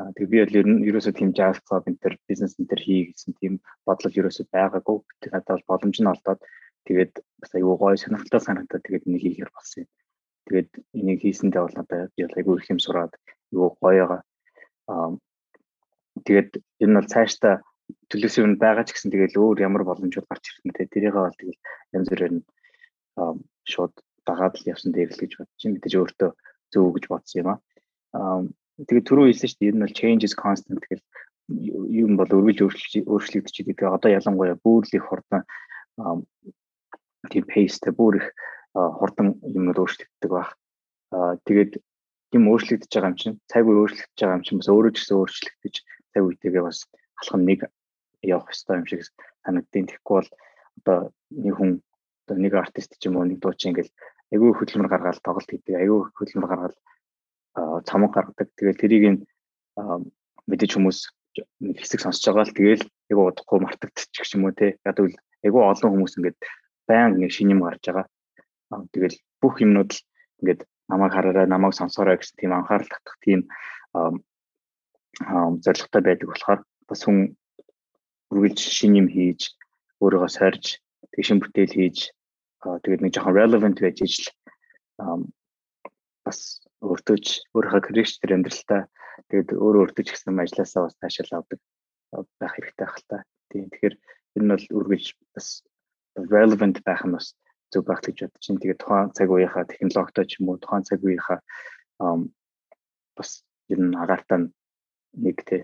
[0.00, 3.00] Тэгээ би бол ер нь ерөөсөө тийм jazz club энэ төр бизнес энэ төр хий
[3.12, 4.98] гэсэн тийм бодлол ерөөсөө байгаагүй.
[5.20, 6.40] Тэгээд надад бол боломж нь олдоод
[6.88, 7.12] тэгээд
[7.44, 9.88] бас айгүй гоё сонирхолтой санагдаад тэгээд энийг хийхээр болсон юм.
[10.50, 13.14] Тэгээд энийг хийсэндээ бол надад би айгүй их юм сураад
[13.54, 14.26] юу гоёга
[14.90, 15.14] аа
[16.26, 16.50] тэгээд
[16.82, 17.62] энэ бол цаашдаа
[18.10, 21.38] төлөөсөө нь байгаа ч гэсэн тэгэл өөр ямар боломжууд гарч ирэх нь те тэрийгээ бол
[21.38, 21.60] тэгэл
[21.94, 22.42] янз бүрээр нь
[23.70, 23.94] шууд
[24.26, 25.74] дагаад л явсан дээр л гэж бодож байна.
[25.78, 26.30] Мэдээж өөртөө
[26.72, 27.58] зөв гэж бодсон юм аа.
[28.86, 29.70] Тэгээд түрүү хэлсэн шүү дээ.
[29.70, 31.04] Энэ бол change is constant гэл
[31.50, 32.58] юм бол өргөж
[33.06, 33.78] өөрчлөгдөж идэг.
[33.86, 35.42] Одоо ялангуяа бүр л их хурдан
[37.30, 38.26] тийм pace-тэй бүр их
[38.74, 40.54] хурдан юмнууд өөрчлөгддөг баг.
[41.46, 41.82] Тэгээд
[42.36, 45.16] юм өөрчлөгдөж байгаа юм чинь цаг үе өөрчлөгдөж байгаа юм чинь бас өөрөө ч гэсэн
[45.18, 45.74] өөрчлөгдөж
[46.14, 46.78] цаг үетэйгээ бас
[47.18, 47.60] алхам нэг
[48.22, 49.02] явах ёстой юм шиг
[49.42, 50.30] санагдیں۔ Тэгэхгүй бол
[50.78, 50.98] одоо
[51.34, 51.70] нэг хүн
[52.26, 53.90] одоо нэг артист ч юм уу нэг дуучин ингээл
[54.30, 56.76] айгүй хөдөлмөр гаргаад тоглолт хийдэг, айгүй хөдөлмөр гаргаад
[57.82, 58.48] цамаг гаргадаг.
[58.54, 59.18] Тэгээд тэрийг нь
[60.46, 60.98] мэдээж хүмүүс
[61.58, 64.78] нэг хэсэг сонсож байгаа л тэгэл айгүй удахгүй мартагдчих юм уу те.
[64.86, 65.10] Яг л
[65.42, 66.38] айгүй олон хүмүүс ингээд
[66.86, 68.06] баян нэг шинэ юм гарч байгаа.
[68.70, 70.00] Тэгэл бүх юмнууд л
[70.40, 73.40] ингээд намайг хараарай, намайг сонсоорой гэсэн тийм анхаарал татах тийм
[75.64, 77.34] зорилготой байдаг болохоор бас хүн
[78.30, 79.58] үргэлж шин юм хийж
[80.02, 80.78] өөрийгөө сорж
[81.12, 81.98] тэг шин бүтээл хийж
[82.62, 84.30] тэгээд нэг жоохон relevant байж ижил
[86.24, 86.38] бас
[86.80, 88.82] өөртөөч өөрийнхөө карьерчдэр амьдралтаа
[89.28, 91.60] тэгээд өөрөө өөртөө ч гэсэн ажилласаа бас таашаал авдаг
[92.40, 93.18] байх хэрэгтэй байх л та.
[93.50, 93.94] Тийм тэгэхээр
[94.36, 95.46] энэ нь бол үргэлж бас
[96.16, 97.26] relevant байх нь бас
[97.72, 98.60] зөв байх гэж бодож байна.
[98.62, 101.38] Тэгээд тухайн цаг үеийнхаа технологитой ч юм уу тухайн цаг үеийнхаа
[103.16, 103.30] бас
[103.72, 104.50] ер нь агаартай
[105.24, 105.62] нэг тий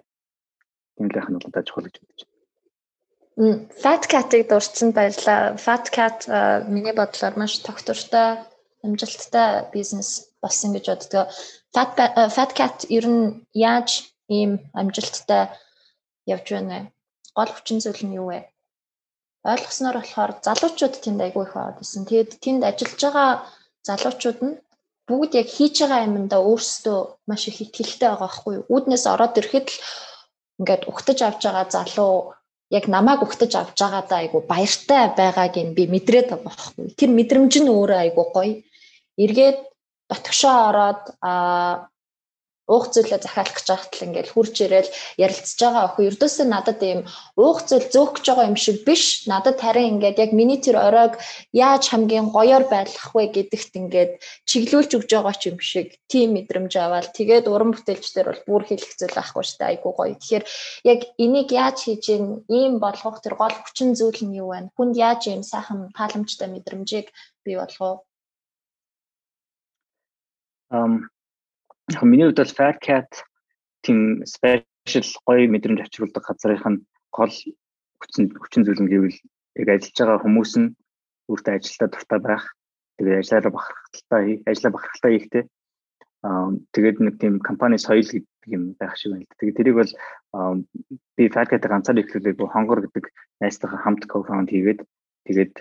[0.96, 2.36] тэмлэх нь удаа чухал гэж бодож байна.
[3.82, 5.56] Fat Cat-ыг дурдсан баярлаа.
[5.60, 6.24] Fat Cat
[6.72, 8.40] миний бодлоор маш тогтвортой,
[8.84, 11.24] амжилттай бизнес болсон гэж боддгоо.
[11.74, 11.90] Fat
[12.36, 15.52] Fat Cat ер нь яаж ийм амжилттай
[16.24, 16.80] явж байна вэ?
[17.36, 18.40] Гол хүчин зүйл нь юу вэ?
[19.52, 22.02] Ойлгосноор болохоор залуучууд тэнд айгүй их аваад байсан.
[22.08, 23.30] Тэгээд тэнд ажиллаж байгаа
[23.88, 24.54] залуучууд нь
[25.08, 28.68] бүгд яг хийж байгаа юмдаа өөрсдөө маш их ихтгэлтэй байгаа байхгүй юу?
[28.74, 29.78] Үүднээс ороод ирэхэд л
[30.58, 32.14] ингээд угтаж авч байгаа залуу
[32.78, 36.86] яг намайг угтаж авч байгаадаа айгу баяртай байгааг нь би мэдрээд байгаа байхгүй.
[36.98, 38.54] Тэр мэдрэмж нь өөрөө айгу гоё.
[39.24, 39.58] Эргээд
[40.10, 41.86] дотгошоо ороод аа
[42.66, 44.90] уух зүйлээ захиалах гэж байхад л ингээл хурж ирээл
[45.22, 45.84] ярилцж байгаа.
[45.86, 47.00] Охин ердөөсөө надад ийм
[47.38, 49.04] уух зүйл зөөх гэж байгаа юм шиг биш.
[49.30, 51.14] Надад харин ингээд яг миний тэр оройг
[51.54, 54.12] яаж хамгийн гоёор байлгах вэ гэдэгт ингээд
[54.50, 58.92] чиглүүлж өгж байгаа ч юм шиг тийм мэдрэмж аваад тэгээд уран бүтээлчдэр бол бүр хэлэх
[58.98, 59.70] зүйл байхгүй дээ.
[59.70, 60.14] Айгуу гоё.
[60.18, 60.44] Тэгэхээр
[60.90, 62.04] яг энийг яаж хийж
[62.50, 64.74] ийм болгох тэр гол хүчин зүйл нь юу вэ?
[64.74, 67.14] Хүнд яаж ийм сайхан тааламжтай мэдрэмжийг
[67.46, 68.02] бий болгох
[70.70, 71.08] Um
[71.92, 73.10] яг миний хувьд бол Fat Cat
[73.82, 76.82] тийм special гоё мэдрэмж авчруулдаг газрынх нь
[77.14, 77.34] гол
[78.02, 79.18] хүчин хүчин зүйл нь гэвэл
[79.60, 80.74] яг ажиллаж байгаа хүмүүс нь
[81.30, 82.44] өөртөө ажилдаа дуртай байх.
[82.98, 85.44] Тэгээд ажиллаараа бахархалтай ажиллаа бахархалтай хийхтэй.
[86.26, 89.30] Аа тэгээд нэг тийм компани соёл гэдэг юм байх шиг байна.
[89.38, 89.92] Тэгээд тэрийг бол
[91.16, 93.04] би Fat Cat ганцаар ихлүүлээгүй хонгор гэдэг
[93.40, 94.80] найзтайгаа хамт co-found хийгээд
[95.30, 95.54] тэгээд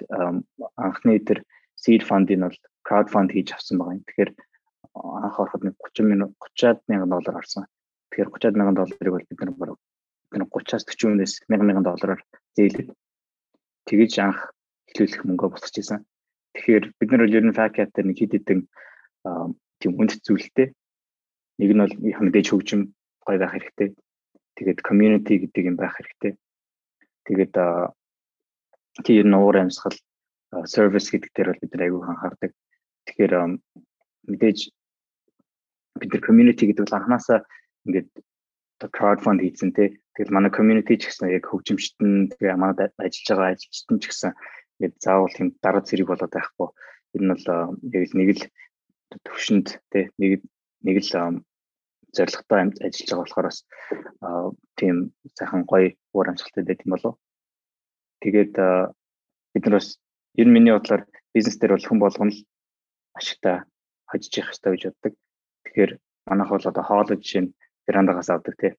[0.74, 1.46] анхны тэр
[1.78, 2.58] seed fund-ийг бол
[2.88, 4.06] crowd fund хийж авсан байгаа юм.
[4.10, 4.32] Тэгэхээр
[4.96, 7.68] анх ороход нэг 30 минут 30-аад мянган доллар орсон.
[8.12, 12.22] Тэгэхээр 30-аад мянган долларыг бол бид нар нар 30-аас 40 үнээс 1000 мянган доллараар
[12.56, 12.90] зээлээд
[13.88, 14.40] тэгэж анх
[14.90, 16.00] эхлүүлэх мөнгөө босгож исэн.
[16.56, 18.60] Тэгэхээр бид нар бол ер нь факет дээр нэг хэд хэдэн
[19.80, 20.72] тийм үнд зүйлтэй.
[21.60, 23.90] Нэг нь бол мэдээж хөгжим гоё байх хэрэгтэй.
[24.56, 26.34] Тэгээд community гэдэг юм байх хэрэгтэй.
[27.28, 27.54] Тэгээд
[29.04, 29.96] тийм ер нь уур амьсгал
[30.64, 32.52] service гэдэг дээр бол бид нар аягүй анхаардаг.
[33.06, 33.34] Тэгэхээр
[34.32, 34.60] мэдээж
[36.00, 37.40] бид нар community гэдэг бол анханасаа
[37.88, 38.10] ингээд
[38.96, 39.96] crowdfund хийсэн тий.
[40.16, 44.32] Тэгэл манай community ч гэсэн яг хөгжимчтэн тэгээ манад ажиллаж байгаа ажилчтан ч гэсэн
[44.80, 46.70] ингээд заавал тийм дараа зэрэг болоод байхгүй.
[47.16, 47.46] Энэ нь бол
[47.96, 48.44] яг нэг л
[49.24, 50.44] төвшөнд тий нэг
[50.84, 51.12] нэг л
[52.16, 53.60] зорилготой ажиллаж байгаа болохоор бас
[54.80, 54.96] тийм
[55.38, 57.16] сайхан гоё уур амьсгалтай байт юм болов.
[58.24, 58.54] Тэгээд
[59.54, 60.00] бид нар бас
[60.36, 62.40] ер нь миний бодлоор бизнес дээр бол хүн болгоно л
[63.16, 63.64] ашигтай
[64.12, 65.14] хожиж явах хэрэгтэй гэж боддог.
[65.76, 68.72] Тэгэхээр манайх бол одоо хоолой жишээ нь верандагаас авдаг тий.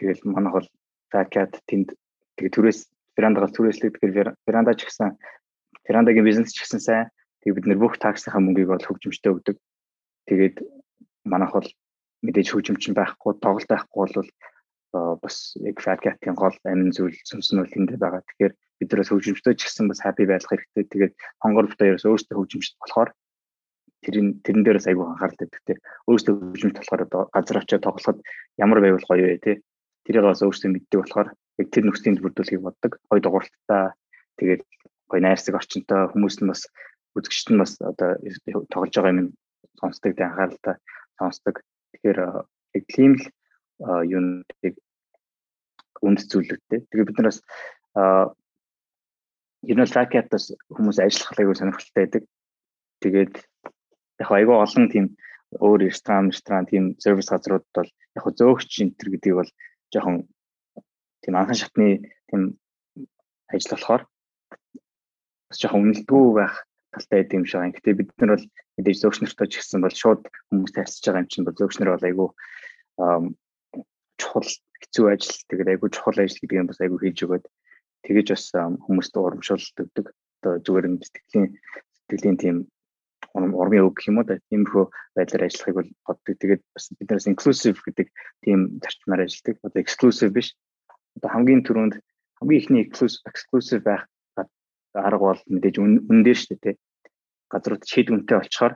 [0.00, 0.68] Тэгэл манайх бол
[1.12, 1.92] факат тэнд
[2.40, 2.88] тэгээ түрээс
[3.20, 5.12] верандагаас түрээслэг тэгэхээр веранда ч гэсэн
[5.84, 7.12] верандагийн бизнес ч гэсэн сайн.
[7.44, 9.56] Тэгээ бид нэр бүх таксийнхаа мөнгийг бол хөгжимчтэй өгдөг.
[10.24, 10.56] Тэгээд
[11.28, 11.68] манайх бол
[12.24, 14.28] мэдээж хөгжимчин байхгүй, тоглолт байхгүй бол
[15.20, 18.24] бас яг факатын гол амин зүйл бол тэнд байгаа.
[18.24, 20.88] Тэгэхээр биднээс хөгжимчтэй ч гэсэн бас happy байх хэрэгтэй.
[20.88, 21.12] Тэгээд
[21.44, 23.12] хонгор битээ ерөөс өөртөө хөгжимчт болохоор
[24.04, 25.74] тэрийн тэрэн дээрээс айгүй анхаарал тавьдаг те.
[26.06, 28.18] Өөрөөсөө хөгжимт болохоор одоо газар очиод тоглоход
[28.58, 29.52] ямар байвал гоё вэ те.
[30.06, 32.92] Тэрийг бас өөрөөсөө мэддэг болохоор яг тэр нөхцөлийн бүрдүүлэхийг боддог.
[33.10, 33.84] Гоё дугуйлттай
[34.38, 34.62] тэгээд
[35.10, 36.62] гоё найрсаг орчинтой хүмүүс нь бас
[37.18, 38.10] үзэгчд нь бас одоо
[38.70, 39.30] тоглож байгаа юм
[39.80, 40.74] сонсдог тэ анхааралтай
[41.18, 41.54] сонсдог.
[41.92, 42.18] Тэгэхээр
[42.78, 43.24] яг тийм л
[44.06, 44.20] юу
[44.62, 44.74] нэг
[46.06, 47.42] үнд зүйлүүдтэй тэгээд бид нар бас
[49.66, 52.22] ер нь факетас хүмүүс ажиллах айгүй сонирхолтой байдаг.
[53.02, 53.34] Тэгээд
[54.20, 55.06] яг айгүй олон тийм
[55.56, 59.50] өөр ресторан, ресторан тийм сервис газрууд бол яг зөөгч энтер гэдгийг бол
[59.92, 60.16] жоохон
[61.22, 61.88] тийм анхан шатны
[62.28, 62.42] тийм
[63.48, 64.02] ажил болохоор
[65.48, 66.54] бас жоохон үнэлдэггүй байх
[66.92, 67.76] талтай байд юм шиг байна.
[67.76, 71.30] Гэтэ бид нар бол мэдээж зөөгч нартай ч гэсэн бол шууд хүмүүс тарьсаж байгаа юм
[71.32, 72.28] чинь бол зөөгч нар бол айгүй
[74.20, 74.48] чухал
[74.82, 77.44] хэцүү ажил тэгээд айгүй чухал ажил гэдэг юм бас айгүй хийж өгöd
[78.04, 78.44] тэгэж бас
[78.84, 80.06] хүмүүст урамшуулт өгдөг.
[80.38, 81.48] Одоо зүгээр нь сэтгэлийн
[82.06, 82.56] сэтгэлийн тийм
[83.34, 84.84] урмын үг гэх юм уу тиймэрхүү
[85.16, 86.34] байдлаар ажиллахыг бол боддог.
[86.38, 88.08] Тэгээд бас биднээс inclusive гэдэг
[88.44, 89.56] тийм зарчмаар ажилладаг.
[89.62, 90.48] Одоо exclusive биш.
[91.16, 91.94] Одоо хамгийн түрүүнд
[92.40, 94.08] хамгийн ихний exclusive байх
[94.94, 96.74] арга бол мэдээж үнэн дээр шүү дээ.
[97.52, 98.74] Газрууд шийд үнэтэй олцохоор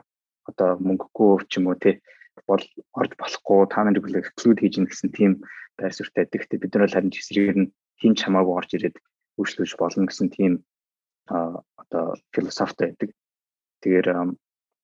[0.49, 1.99] одоо мөнгөгүй ч юм уу те
[2.47, 2.63] бол
[2.93, 5.31] орж болохгүй та нарыг л exclude хийж ин гэсэн тийм
[5.77, 6.25] байр суурьтай.
[6.29, 8.97] Тэгэхдээ бид нар харин жисрээр нь хин чамаагүй орж ирээд
[9.39, 10.53] үйлчлүүлж болно гэсэн тийм
[11.27, 13.09] одоо философитой байдаг.
[13.83, 14.07] Тэгэхээр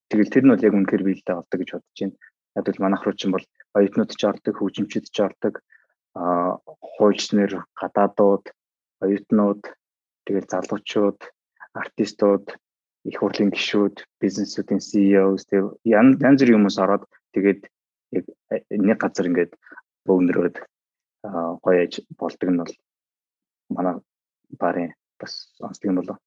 [0.10, 2.18] Тэгэл тэр нь бол яг үнэхээр биелдэ болдог гэж бодож байна.
[2.58, 3.46] Яг л манайх руу чинь бол
[3.78, 5.62] оюутнууд ч ордог, хөгжимчид ч ордог,
[6.18, 6.58] аа
[6.98, 8.46] хуульчнэр, гадаадууд,
[9.06, 9.62] оюутнууд,
[10.26, 11.20] тэгэл залуучууд,
[11.78, 12.46] артистууд,
[13.06, 17.06] их хурлын гишүүд, бизнесүүдийн CEO-с тэг янз бүрийн хүмүүс ороод
[17.38, 17.70] тэгээд
[18.18, 18.26] яг
[18.74, 19.54] нэг газар ингээд
[20.10, 20.58] бөөнрөөд
[21.64, 22.74] гоё аж болдог нь бол
[23.70, 23.96] манай
[24.58, 24.90] барын
[25.22, 26.18] бас онцлог юм болоо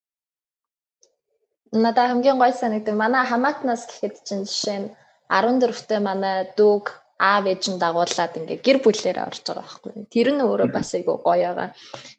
[1.73, 2.95] надад хамгийн гой санагдав.
[2.95, 4.87] Манай хамаатнаас гэхэд чинь жишээ нь
[5.29, 6.85] 14-т манай дүүг
[7.17, 9.93] аав ээж нь дагуулад ингээ гэр бүлээр орж байгаа байхгүй.
[10.13, 11.69] Тэр нь өөрөө бас айгүй гоё байгаа.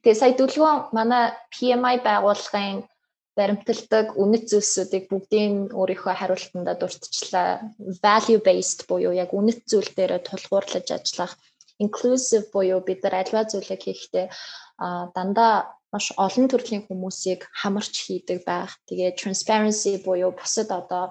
[0.02, 2.82] Тэгээ сая дүлгөө манай PMI байгууллагын
[3.38, 7.66] баримталдаг үнэт зүйлсүүдийг бүгдийг өөрийнхөө хариултандаа дурдчихлаа.
[8.02, 11.34] Value based буюу яг үнэт зүйл дээр тулгуурлаж ажиллах,
[11.82, 14.26] inclusive буюу бид нар альва зүйлийг хийхдээ
[15.14, 18.70] дандаа маш олон төрлийн хүмүүсийг хамарч хийдэг байх.
[18.90, 21.04] Тэгээ transparency буюу бусад одоо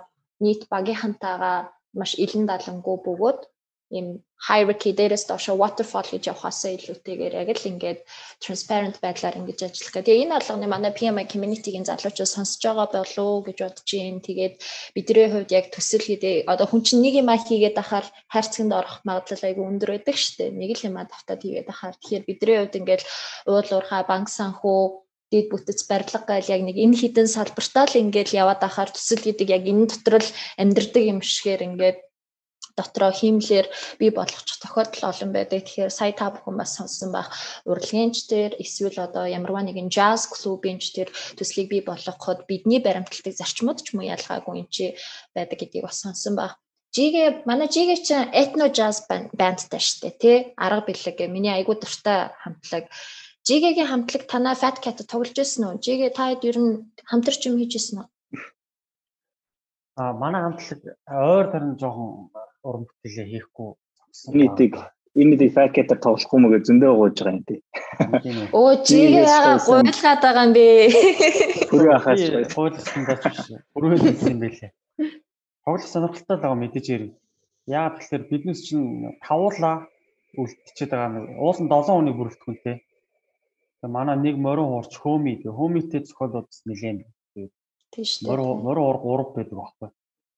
[0.44, 1.58] нийт багийнхантайгаа
[2.00, 3.40] маш илэн далангуу бөгөөд
[3.98, 4.08] ийм
[4.48, 8.00] hierarchy дээрээс доошо waterfall гэж явахаасаа илүүтэйгээр яг л ингээд
[8.44, 10.04] transparent байдлаар ингэж ажиллах гэх.
[10.04, 14.20] Тэгээ энэ болгоны манай PMI community-гийн залуучууд сонсож байгаа болов уу гэж бодож юм.
[14.20, 14.56] Тэгээд
[14.96, 19.48] бидний хувьд яг төсөл хийдэ одоо хүн чинь нэг юм хийгээд ахаар хайрцагт орох магадлал
[19.48, 20.50] айгүй өндөр байдаг шүү дээ.
[20.60, 21.96] Нэг л юм давтаад хийгээд ахаар.
[21.96, 23.04] Тэгэхээр бидний хувьд ингээд
[23.48, 25.04] уул уурхай банк санхүү
[25.34, 29.48] дээд бүтэц барилга гайл яг нэг энэ хідэн салбартаа л ингээд яваад ахаар төсөл гэдэг
[29.50, 31.98] яг энэ дотор л амьдрдаг юм шигээр ингээд
[32.78, 33.66] дотроо хиймлэр
[34.00, 35.62] бий болгочих тохиолдол олон байдаг.
[35.64, 37.30] Тэгэхээр сая та бүхэн бас сонссон байх
[37.70, 43.80] урлагийнч дээр эсвэл одоо ямарваа нэгэн jazz клубийнч дээр төслийг бий болгоход бидний баримталтыг зарчмууд
[43.86, 44.98] ч муу ялгаагүй юм чи
[45.36, 46.54] байдаг гэдгийг бас сонсон байх.
[46.96, 52.86] Жигээ манай жигээ чинь этно jazz бандтай штэ тий арга бэлэг миний айгуу дуртай хамтлаг
[53.48, 55.82] Жигэгийн хамтлаг танаа Fat Cat тоглож байсан уу?
[55.86, 56.72] Жигэ та хэд ер нь
[57.10, 58.08] хамтарч юм хийж байсан уу?
[59.96, 62.34] А манай хамтлаг ойр тарин жоохон
[62.66, 63.70] уран бүтээлээ хийхгүй
[64.34, 64.74] нийтийг
[65.14, 67.60] энэ нийтийг факетер тоглохгүй мө гэж зөндөө гоож байгаа юм тий.
[68.58, 70.66] Оо жигээ яага гуйлгаад байгаа юм бэ?
[71.70, 72.22] Хүрээ ахаач
[72.58, 73.40] гуйлсан даач биш.
[73.74, 74.72] Хүрээ хэлсэн юм байлээ.
[75.66, 77.14] Тоглох сонирхолтой байгаа мэдээж ярив.
[77.70, 79.86] Яагаад тэгэхээр биднес чинь тавуулаа
[80.42, 82.78] үлдчихэд байгаа нэг уулын 7 хүнийг бүрэлдэхүүнтэй.
[82.82, 85.46] Тэгээ манай нэг морин хуурч хөөми.
[85.46, 87.06] Хөөмитэй зохиолууд бас нэлээд.
[87.94, 88.28] Тийм шүү.
[88.30, 89.90] Морин морин хуург 3 байдаг байхгүй.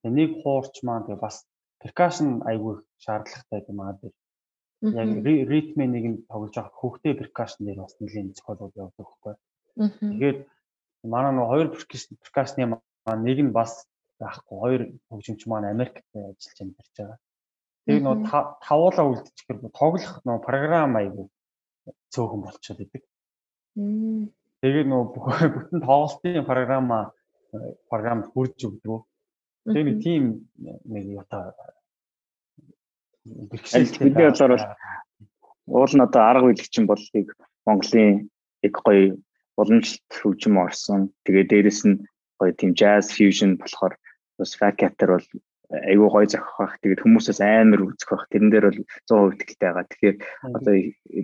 [0.03, 1.37] Тэгээ нэг хуурч маань тэгээ бас
[1.79, 4.15] перкашн айгүй шаардлагатай юм аа дээр.
[4.83, 9.33] Яг ритмээ нэг нь тоглож байгаа хөвгтэй перкашн дээр бас нэлийн зохиолууд явдаг байхгүй.
[9.75, 10.39] Тэгээд
[11.07, 13.87] манай нэг хоёр перкашны маань нэг нь бас
[14.19, 17.19] байхгүй хоёр хөгжимч маань Америкт ажиллаж амьдарч байгаа.
[17.85, 18.15] Тэгээд нөө
[18.67, 21.25] тавуулаа үлдчихэр тоглох нөө програм айгүй
[22.13, 23.03] цөөхөн болчиход идэг.
[24.61, 27.13] Тэгээд нөө бүтэн тоглолтын програма
[27.89, 29.01] програмд хүрж өгдөг.
[29.65, 30.23] Тэгээд нэг тийм
[30.85, 31.05] нэг
[33.25, 37.27] бэрхшээлтэй бидний бодлоор бол уул нь одоо арга үйлчлэгчин боллыг
[37.65, 38.29] Монголын
[38.61, 39.17] яг гоё
[39.57, 41.09] уламжлалт хөгжим орсон.
[41.25, 42.05] Тэгээ дээрэс нь
[42.37, 43.97] гоё тийм jazz fusion болохоор
[44.37, 45.27] бас fat capter бол
[45.89, 46.77] айгүй гоё зохих байх.
[46.81, 48.29] Тэгээд хүмүүсээс амар үзэх байх.
[48.29, 49.85] Тэрэн дээр бол 100% итгэлтэй байгаа.
[49.89, 50.17] Тэгэхээр
[50.53, 50.73] одоо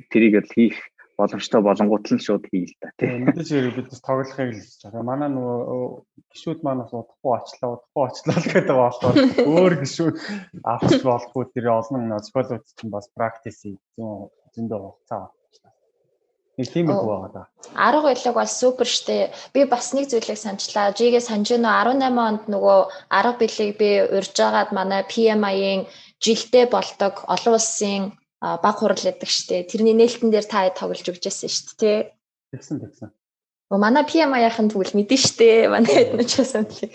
[0.09, 0.77] тэрийг л хийх
[1.19, 3.25] боломжтой болонгууд л шууд хий л да тийм.
[3.25, 5.03] Мэдээж хэрэг бид бас тоглохыг л хийж байгаа.
[5.03, 5.59] Манай нөгөө
[6.31, 9.15] гişүүд маань бас удахгүй очлоо, удахгүй очлоо гэдэг болохоор
[9.51, 10.15] өөр гişүүд
[10.63, 15.31] авч болохгүй тэр олон нозголууд чинь бас практис зүүн зөндөө хугацаа
[16.57, 17.43] Нэг тийм их байгаа да.
[17.73, 19.31] Арга байлаг бол супер штэ.
[19.53, 20.91] Би бас нэг зүйлийг санчлаа.
[20.91, 25.87] Жигээ санаж нөө 18 онд нөгөө арга билег би урьж агаад манай PMI-ийн
[26.19, 29.69] жилдээ болдог олон улсын баг хурал гэдэг штэ.
[29.69, 31.97] Тэрний нээлтэн дээр та тоглож өгчээсэн штэ тий.
[32.49, 33.09] Тэгсэн тэгсэн.
[33.69, 35.69] Оо манай PMI-ийн тэгвэл мэдэн штэ.
[35.69, 36.89] Манай хэднээс амтлаа.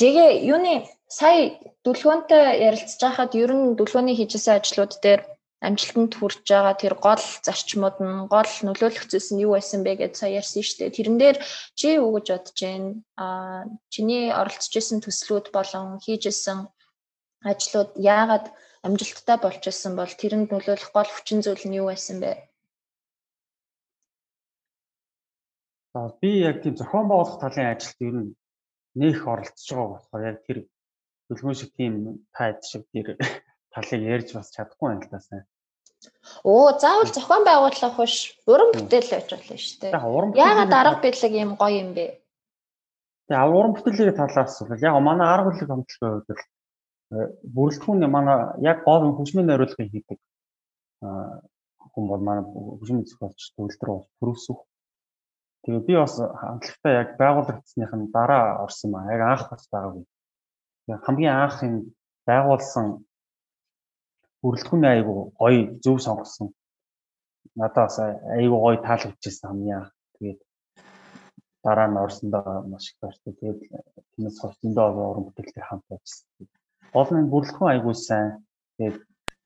[0.00, 5.22] Жигээ юуны сая дүлгөөнтэй ярилцж байхад ер нь дүлгөөний хийжсэн ажлууд дээр
[5.60, 10.12] амжилтанд хүрч байгаа тэр гол зарчмууд нь гол нөлөөлөх зүйлс нь юу байсан бэ гэж
[10.20, 10.96] сая ярьсан шүү дээ.
[10.96, 11.36] Тэрэн дээр
[11.78, 12.90] чи юу гэж бодож байна?
[13.16, 16.68] Аа чиний оролцож исэн төслүүд болон хийжсэн
[17.50, 18.52] ажлууд яагаад
[18.86, 22.32] амжилттай болж исэн бол тэрэнд нөлөөлөх гол хүчин зүйл нь юу байсан бэ?
[25.94, 28.30] За би яг тийм зохион байгуулах талын ажилд ер нь
[29.00, 30.58] нэх оролцож байгаа болохоор яг тэр
[31.28, 31.94] төлгөн шиг тийм
[32.36, 33.06] таад шиг тэр
[33.74, 35.44] талыг ярьж бас чадахгүй юм л да сайн.
[36.44, 39.92] Оо заавал зохион байгуулах биш уран бүтээл байж болно шүү дээ.
[40.46, 42.06] Яагаад арга биелэг юм гоё юм бэ?
[43.28, 46.55] Тэгээ уран бүтээлийн талаас бол яг манай арга биелэг хамтлагийн хувьд
[47.54, 48.38] бүрэлдэхүүн манай
[48.70, 50.18] яг гол хөгжмийн найруулгыг хийдэг
[51.96, 54.60] хүн бол манай хөгжмийн зохиолч төвлөрөө бол төрөвсөх.
[55.62, 59.12] Тэгээ би бас хамтлагтай яг байгуулагдсныхын дараа орсон юм аа.
[59.14, 60.04] Яг анх бас байгаагүй.
[61.06, 61.74] Хамгийн анхын
[62.28, 62.86] байгуулсан
[64.42, 66.48] бүрэлдэхүүний айгу гоё зөв сонгосон.
[67.60, 67.96] Надаас
[68.38, 69.92] айгу гоё таалагдчихсан хамгийн анх.
[70.14, 70.40] Тэгээд
[71.64, 73.32] дараа нь орсондоо маш их баяртай.
[73.38, 73.60] Тэгээд
[74.12, 78.28] тиймээс хойш зөндөө уран бүтээлээр хамт ажилласан гол нь бүрэлдэхүүн айгуу сайн.
[78.76, 78.96] Тэгээд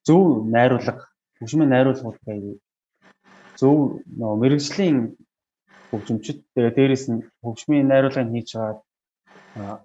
[0.07, 0.23] зөв
[0.55, 1.05] найруулга,
[1.39, 2.57] хөгжмийн найруулгууд айгуу
[3.61, 4.99] зөв нөгөө мэрэгжлийн
[5.91, 8.81] хөгжимчд тэгээд дээрэс нь хөгжмийн найруулгыг хийж байгаа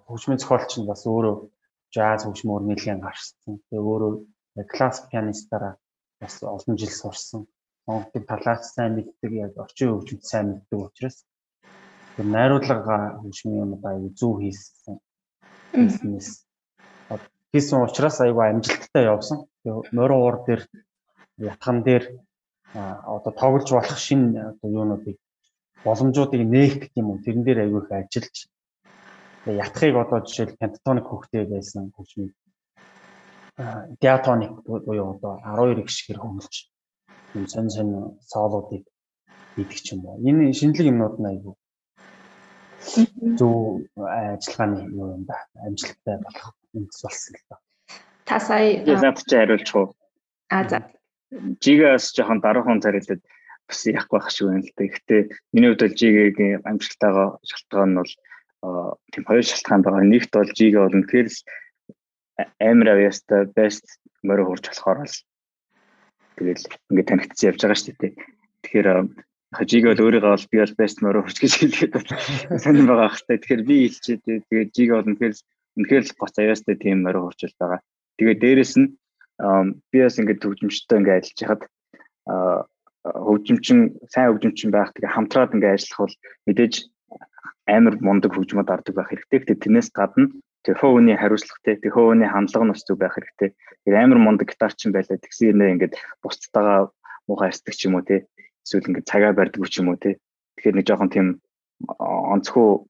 [0.08, 1.36] хөгжмийн зохиолч нь бас өөрөө
[1.94, 3.52] жаз хөгжмөр нэлээд гарсан.
[3.68, 4.12] Тэгээ өөрөө
[4.72, 5.74] классик пианистаараа
[6.20, 7.42] бас олон жил сурсан.
[7.86, 11.18] Монголын талаас сайн мэддэг яг орчин үеийн хөгжмөд сайн мэддэг учраас
[12.14, 14.96] тэр найруулга хөгжмийн юм аягүй зөв хийсэн.
[15.74, 16.45] Хийснээс
[17.56, 19.38] хийсэн учраас аягүй амжилттай явсан.
[19.96, 20.62] Морин уур дээр
[21.40, 22.04] ятган дээр
[22.74, 25.16] одоо тоглож болох шинэ одоо юунуудыг
[25.84, 28.36] боломжуудыг нээх гэх юм уу тэрэн дээр аягүй их ажиллаж
[29.64, 32.34] ятхыг одоо жишээл пентатоник хөхтэй байсан хөгжмийг
[34.02, 34.52] диатоник
[34.86, 36.54] буюу одоо 12 гişгэр хөнгөлж
[37.36, 37.94] юм сонь сонь
[38.32, 38.84] соолуудыг
[39.84, 40.20] ч юм уу.
[40.28, 41.54] Энэ шинэлэг юмнууд нь айгүй
[43.38, 45.36] зөв ажиллагааны юу юм да.
[45.66, 47.56] Амжилттай болох юмс болсон л да.
[48.24, 49.94] Та сая наад чи хариулж уу?
[50.50, 50.78] А за.
[51.32, 53.20] Жигээс жоохон дараахан царилдад
[53.68, 54.84] бас яах байх шиг байна л да.
[54.86, 55.20] Гэхдээ
[55.52, 58.12] миний хувьд бол жигийн амжилттайгаа шалтгаан нь бол
[59.12, 60.04] тийм хоёр шалтгаан байгаа.
[60.06, 61.38] Нэгт бол жигээ бол үнэхээр л
[62.60, 63.86] амар авьяастай best
[64.22, 65.18] морь хурж болохоор л
[66.36, 68.12] тэгэл ингээд танигдсан явж байгаа шүү дээ.
[68.62, 68.88] Тэгэхээр
[69.54, 71.94] хажиг бол өөрийгөө бол би бол best морь хурж гэж хэлгээд
[72.62, 73.38] сонирн байгаа хтай.
[73.38, 75.34] Тэгэхээр би хэлчихэд тэгээд жиг бол үнэхээр
[75.78, 77.80] үнэхээр л гоц авьяастай тийм морь хурж байгаа.
[78.18, 78.88] Тэгээд дээрэс нь
[79.92, 81.62] би бас ингээд төгжимчтэй ингээд ажиллаж хахад
[83.06, 83.78] хөгжимчин
[84.10, 86.16] сайн хөгжимчин байх тэгээ хамтраад ингээд ажиллах бол
[86.50, 86.74] мэдээж
[87.66, 89.38] амар мундаг хөгжмөд ордог байх хэрэгтэй.
[89.42, 90.30] Гэтэ тэрнээс гадна
[90.66, 93.50] тэр хөөний хариуцлагатай тэр хөөний хандлага нь бас зүг байх хэрэгтэй.
[93.86, 96.90] Тэр амар мундаг гитарчин байлаа тэгсэрнээ ингээд бусдтайгаа
[97.30, 98.26] муухай ярьдаг ч юм уу те.
[98.66, 100.18] Эсвэл ингээд цагаа барьдаг ч юм уу те.
[100.58, 101.26] Тэгэхээр нэг жоохон тийм
[102.02, 102.82] онцгой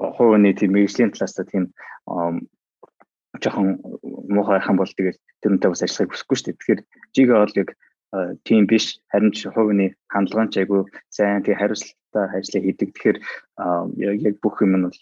[0.00, 1.68] хөөний тийм мэрэгжлийн талаас та тийм
[3.36, 3.84] жоохон
[4.32, 6.56] муухай хайхан бол тэгээд тэрнтэй бас ажиллахыг хүсэхгүй шүү дээ.
[6.56, 6.80] Тэгэхээр
[7.14, 7.70] жигээ бол яг
[8.48, 12.88] тийм биш харин ч хувийн хандлагын ч айгүй сайн тий хариуцлагатай ажлыг хийдэг.
[12.96, 13.18] Тэгэхээр
[14.00, 14.98] яг бүх юм нь бол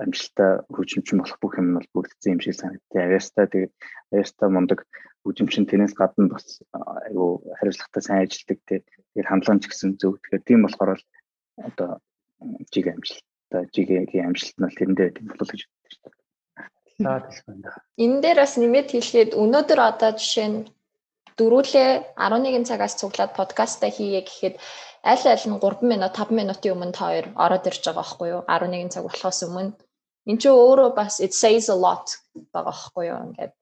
[0.00, 2.96] амжилттай хөгжимчин болох бүх юм нь бол бүрдсэн юм шиг санагдтыг.
[2.96, 3.72] Авьяастай тэгээд
[4.12, 4.80] авьяастай мундаг
[5.24, 6.60] хөгжимчин тэрнээс гадна бас
[7.08, 10.20] айгу хариуцлагатай сайн ажилладаг тэгээд хандлага ч гэсэн зөв.
[10.20, 11.04] Тэгэхээр тийм болохоор бол
[11.68, 11.90] одоо
[12.72, 16.14] жиг амжилттай жигийн амжилт нь бол тэрэндээ тийм болов гэж боддог шүү дээ.
[17.00, 17.70] За тийм байна.
[18.04, 20.58] Энэ дээр бас нэмээд хэлэхэд өнөөдөр одоо жишээ нь
[21.38, 24.54] дөрүүлээ 11 цагаас цуглаад подкастаа хийе гэхэд
[25.02, 28.42] аль аль нь 3 минут 5 минутын өмнө та хоёр ороод ирж байгаа байхгүй юу
[28.46, 29.72] 11 цаг болохоос өмнө
[30.30, 32.06] эн чинь өөрөө бас it says a lot
[32.54, 33.52] байгаа байхгүй юу ингээд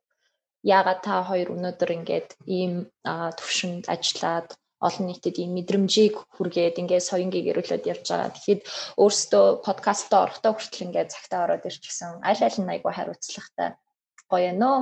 [0.63, 4.49] яагаад та хоёр өнөөдөр ингээд ийм төвшөнд ажиллаад
[4.83, 8.35] олон нийтэд ийм мэдрэмжийг хүргээд ингээд соёнгийг эрүүлээд явж байгаа.
[8.35, 8.63] Тэгэхэд
[8.99, 12.19] өөрсдөө подкастаа орохдоо хүртэл ингээд цагтаа ороод ирчихсэн.
[12.27, 13.79] Аль аль нь айгүй хариуцлагатай
[14.27, 14.79] гоё нөө.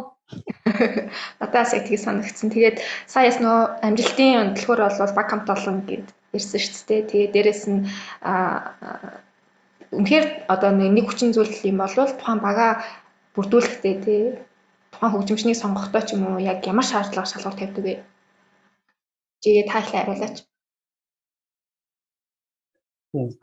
[1.40, 2.48] Надаас яг тийг санагдсан.
[2.48, 7.02] Тэгээд саяас нөө амжилтын өндлөхөр бол баг хамт олон гэд ирсэн шүү дээ.
[7.10, 7.80] Тэгээд дээрэс нь
[9.90, 12.68] үнэхээр одоо нэг хүчин зүйл юм бол тухайн бага
[13.34, 14.22] бүрдүүлэхдээ тий
[14.92, 17.94] тухайн хөгжимчнийг сонгохдоо ч юм уу яг ямар шаардлага шалгуур тавьдаг вэ?
[19.42, 20.36] Жигээ таахлаа хариулаач.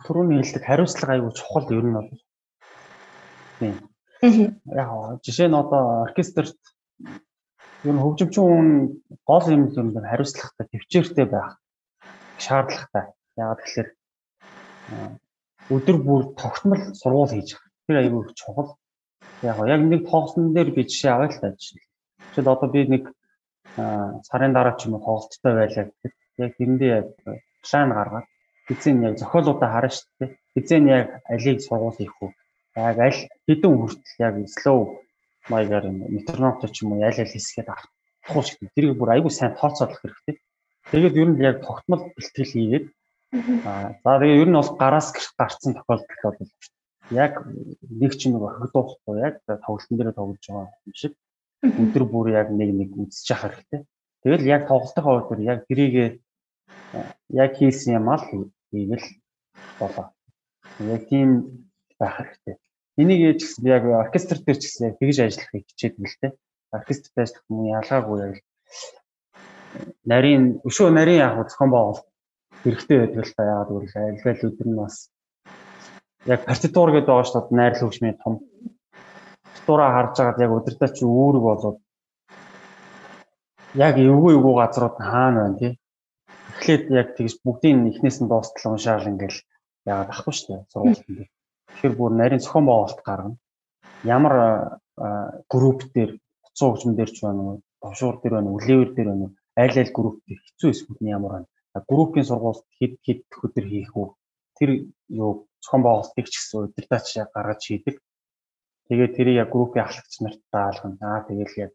[0.05, 2.09] Түрүүний хэлдэг хариуцлага аягүй чухал ер нь бол.
[3.59, 3.75] Тийм.
[4.81, 4.89] Яг
[5.25, 6.59] жишээ нь одоо оркестрт
[7.87, 8.69] ер нь хөгжимчин хүн
[9.29, 11.49] гол юм л хариуцлагатай төвчээртэй байх
[12.45, 13.05] шаардлагатай.
[13.37, 13.89] Яагаад гэхээр
[15.75, 17.71] өдөр бүр тогтмол сургууль хийж байгаа.
[17.87, 18.69] Тэр их чухал.
[19.43, 21.83] Яг яг нэг тоглолтын дээр би жишээ авъя л та жишээ.
[22.33, 23.03] Жишээд одоо би нэг
[23.77, 27.07] сарын дараа ч юм уу тоглолттой байлаа гэхэд яг тэрэндээ яг
[27.61, 28.27] план гаргаад
[28.69, 30.31] эзэн яг зохиолуудаа харна шүү дээ.
[30.59, 32.31] Эзэн яг алийг сургууль хийх үү?
[32.75, 34.79] Яг аль хэдэн хүртэл яг slow
[35.49, 38.59] маягаар метрономтой ч юм уу аль аль хэсгээд авах шиг.
[38.75, 40.35] Тэрийг бүр аюул сайн тооцоолох хэрэгтэй.
[40.91, 42.85] Тэгээд ер нь яг тогтмол бэлтгэл хийгээд
[43.67, 46.37] аа за тэгээ ер нь бол гараас гарцсан тохиолдол бол
[47.11, 47.33] яг
[48.01, 51.13] нэг ч нэг хөгдөөхгүй яг тоглолтын дээр тоглож байгаа юм шиг
[51.63, 53.81] өдөр бүр яг нэг нэг үзэж явах хэрэгтэй.
[54.23, 56.09] Тэгэл яг тоглолтын хувьд яг гэрээгээ
[57.31, 59.07] яг хийсэн юм аа хийгээл
[59.79, 60.11] болоо.
[60.79, 61.29] Яг тийм
[61.99, 62.55] байх хэрэгтэй.
[62.97, 66.33] Энийг яаж гэсэн яг оркестр дээр ч гэсэн тэгж ажиллахыг хичээдэг л дээ.
[66.75, 68.35] Оркестрт ажиллах юм ялгаагүй яг
[70.05, 72.07] нарийн өшөө нарийн яг зохион байгуулалт
[72.63, 74.95] хэрэгтэй байдаг л та яагаад гэвэл альва л өдөр нь бас
[76.33, 78.33] яг партитур гэдэг байгаа шүү дээ найрал хөгжмийн том
[79.43, 81.77] партитураа харж байгаад яг өдөртөө чи үүрэг болоод
[83.85, 85.73] яг эвгүй эвгүй газрууд хаана байна тий
[86.57, 89.39] Эхлээд яг тэгж бүгдийн эхнээс нь дуустал уншаал ингээл
[89.91, 91.29] яагаад ахгүй шүү дээ сургуульд дээр
[91.69, 93.37] тэгэхээр бүр нарийн зохион байгуулалт гаргана
[94.15, 94.33] ямар
[95.53, 96.11] групп дээр
[96.45, 99.75] утсан хөгжмөн дээр ч байна уу товшуур дээр байна уу левер дээр байна уу айл
[99.81, 101.47] айл групп хэцүү эсвэл нь ямар байна.
[101.91, 104.07] Группийн сургуульд хэд хэд өдөр хийх үү?
[104.57, 104.69] Тэр
[105.09, 105.31] юу
[105.67, 107.95] зохион байгуулалтыг ч гэсэн удирдаач гаргаж хийдэг.
[108.87, 110.95] Тэгээд тэрийг яг группийн ахлагч нарт даалгана.
[111.03, 111.73] Аа тэгэл яг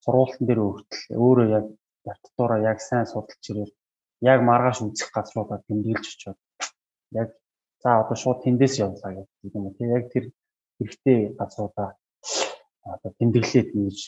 [0.00, 1.66] сургуультан дээр өөртөл өөрөө яг
[2.08, 3.70] ятдуураа яг сайн судалж ирээр
[4.32, 6.38] яг маргааш үзэх газруудаа тэмдэглэж очиод
[7.20, 7.28] яг
[7.82, 9.76] за одоо шууд тэндээс явлаа гэдэг юм уу.
[9.76, 10.24] Тэг яг тэр
[10.80, 11.88] хэрэгтэй газруудаа
[12.94, 13.98] одоо тэмдэглээд нээж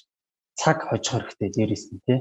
[0.61, 2.21] цаг хожих хэрэгтэй дээрээс нь тий.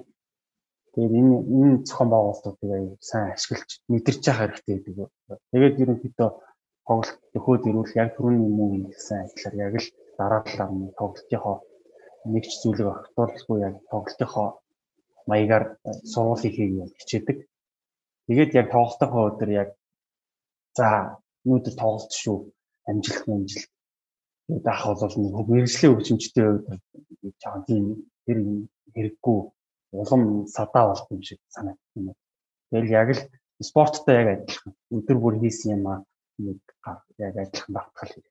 [0.94, 5.10] Тэгээд энэ энэ зохион байгуулалтуудыг аяа сайн ашиглаж мэдэрч явах хэрэгтэй гэдэг.
[5.52, 6.30] Тэгээд ерөнхийдөө
[6.90, 9.88] тоглолт төхөөд ирүүл яг түрүүний мөн гэсэн ажлаар яг л
[10.18, 11.56] дараа талаар нь тоглолтынхоо
[12.34, 14.48] нэг ч зүйлийг огтуурахгүй яг тоглолтынхоо
[15.30, 15.66] маягаар
[16.12, 17.38] сургуулийг хийе хичээдэг.
[18.26, 19.70] Тэгээд яг тоглолтынхоо өдөр яг
[20.78, 20.88] за
[21.46, 22.38] өнөөдөр тоглолт шүү.
[22.90, 23.70] Амжилт амжилт.
[24.50, 27.84] Тэгээд ах бол нэг мэрэгжлийн хөгжимчтэй үед жаахан тийм
[28.26, 28.38] тэр
[28.94, 29.40] хэрэггүй.
[30.02, 30.24] Улам
[30.56, 32.18] садаа болт юм шиг санагдсан юм.
[32.74, 33.22] Тэгэл яг л
[33.70, 34.74] спорттой яг адилхан.
[34.96, 36.00] Өдөр бүр хийсэн юм аа
[36.40, 36.60] нэг
[37.20, 38.28] яг адилхан багтгал хэрэг.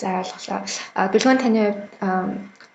[0.00, 0.60] За ойлголоо.
[0.98, 1.92] А бэлгүүн таны хувьд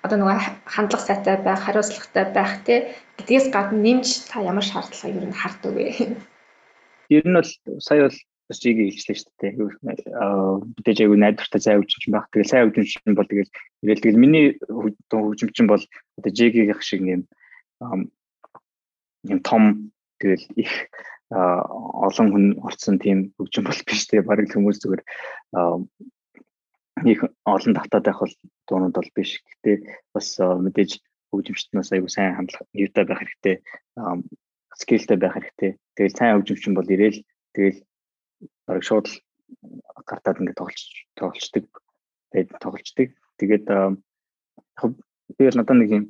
[0.05, 5.27] одоо нөгөө хандлага сайтай байх, хариуцлагатай байх те гэдгээс гадна нэмж та ямар шаардлагыг ер
[5.27, 5.85] нь хардаг вэ?
[7.11, 7.51] Ер нь бол
[7.83, 8.17] сая бол
[8.55, 9.53] чигийг хэлжлээ шүү дээ.
[10.79, 12.31] Мэдээж айгүй найдвартай зай хөгжимч байх.
[12.31, 13.51] Тэгээ сайн хөгжимч бол тэгэл
[13.83, 14.45] тэгэл тэгэл миний
[15.11, 15.83] хөгжимч бол
[16.17, 17.27] одоо жигийг шиг юм
[19.27, 19.91] юм том
[20.23, 20.71] тэгэл их
[21.29, 25.03] олон хүн орцсон тийм хөгжим бол биш тэгээ бараг хүмүүс зүгээр
[27.05, 28.33] их олон давтаад байх бол
[28.67, 29.39] дуунууд бол биш.
[29.45, 30.99] Гэтэ бас мэдээж
[31.29, 33.55] хөгжимчт нас аягүй сайн хандлага юутай байх хэрэгтэй.
[34.79, 35.71] скиллтэй байх хэрэгтэй.
[35.95, 37.21] Тэгэл сайн хөгжимчин бол ирээл
[37.53, 37.79] тэгэл
[38.65, 39.07] бараг шууд
[40.05, 40.83] гартаад ингээд тоглож
[41.15, 41.65] тоглолцдог.
[42.33, 43.09] Тэгээд тоглолцдог.
[43.37, 43.65] Тэгээд
[45.37, 46.05] би надад нэг юм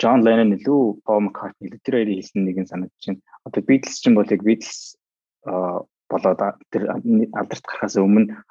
[0.00, 3.22] Джон Леннон илүү Пол Маккартни илүү тэр хоёрын хэлсэн нэг нь санагдаж байна.
[3.46, 4.98] Одоо Beatles ч юм бол яг Beatles
[5.44, 6.40] болоод
[6.72, 8.42] тэр алдарт гарахаас өмнө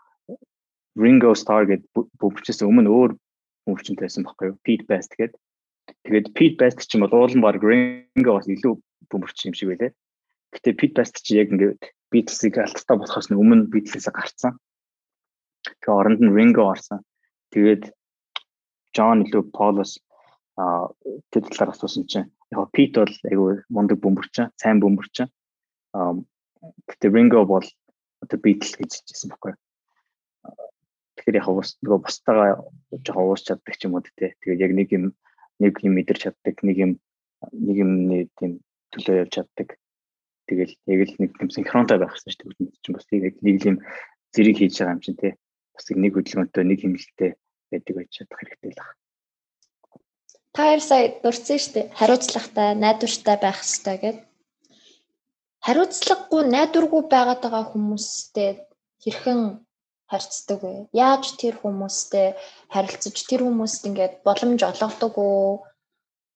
[0.96, 1.90] Ringo Starr гэдэг
[2.22, 3.12] бөмбөрчөөс өмнө өөр
[3.66, 4.62] бөмбөрчөнтэй байсан байхгүй юу?
[4.62, 5.40] Pete Best гэдэг.
[6.06, 8.74] Тэгээд Pete Best ч юм бол уулан баг Ringo-оос илүү
[9.10, 9.92] бөмбөрч юм шиг байлээ.
[10.54, 11.82] Гэтэ Pete Best чи яг ингээд
[12.14, 14.54] Beatles-ийг алттай болохоос өмнө Beatles-ээс гарцсан.
[15.82, 17.02] Тэгээ оронд нь Ringo орсон.
[17.50, 17.90] Тэгээд
[18.94, 19.98] John илүү Paul-оос
[20.58, 20.90] а
[21.34, 25.26] тэр талаар асуусан чинь яг Pete бол айгүй мундаг бөмбөрч, сайн бөмбөрч.
[25.98, 26.14] А
[26.90, 27.66] гэтэ Ringo бол
[28.22, 29.54] одоо Beatles гэж хэлсэн байхгүй?
[31.18, 32.52] Тэгэхээр яг бас нөгөө бусдаагаа
[33.02, 34.34] жоохон уус чаддаг ч юм уу тий.
[34.46, 35.06] Тэгээд яг нэг юм
[35.58, 36.92] нэг юм мэдэрч чаддаг, нэг юм
[37.52, 38.62] нэг юмний тийм
[38.94, 39.70] төлөө явж чаддаг.
[40.46, 42.82] Тэгэл яг л нэг юм синхронтай байх хэрэгтэй шүү дээ.
[42.84, 43.78] Чинь бас яг нэг юм
[44.34, 45.34] зэрэг хийж байгаа юм чинь тий.
[45.74, 47.32] Бас нэг хөдөлгөөнтэй, нэг хэмнэлтэй
[47.74, 49.03] байдаг байж чадах хэрэгтэй л байна.
[50.54, 51.86] Та хоёр сая дурдсан шүү дээ.
[51.98, 54.26] Хариуцлагатай, найдвартай байх хэрэгтэй гэдэг.
[55.66, 58.50] Хариуцлагагүй, найдваргүй байгаад байгаа хүмүүстэй
[59.02, 59.42] хэрхэн
[60.12, 60.74] харьцдаг вэ?
[60.94, 62.28] Яаж тэр хүмүүстэй
[62.74, 65.66] харилцаж тэр хүмүүст ингээд боломж олгодог уу?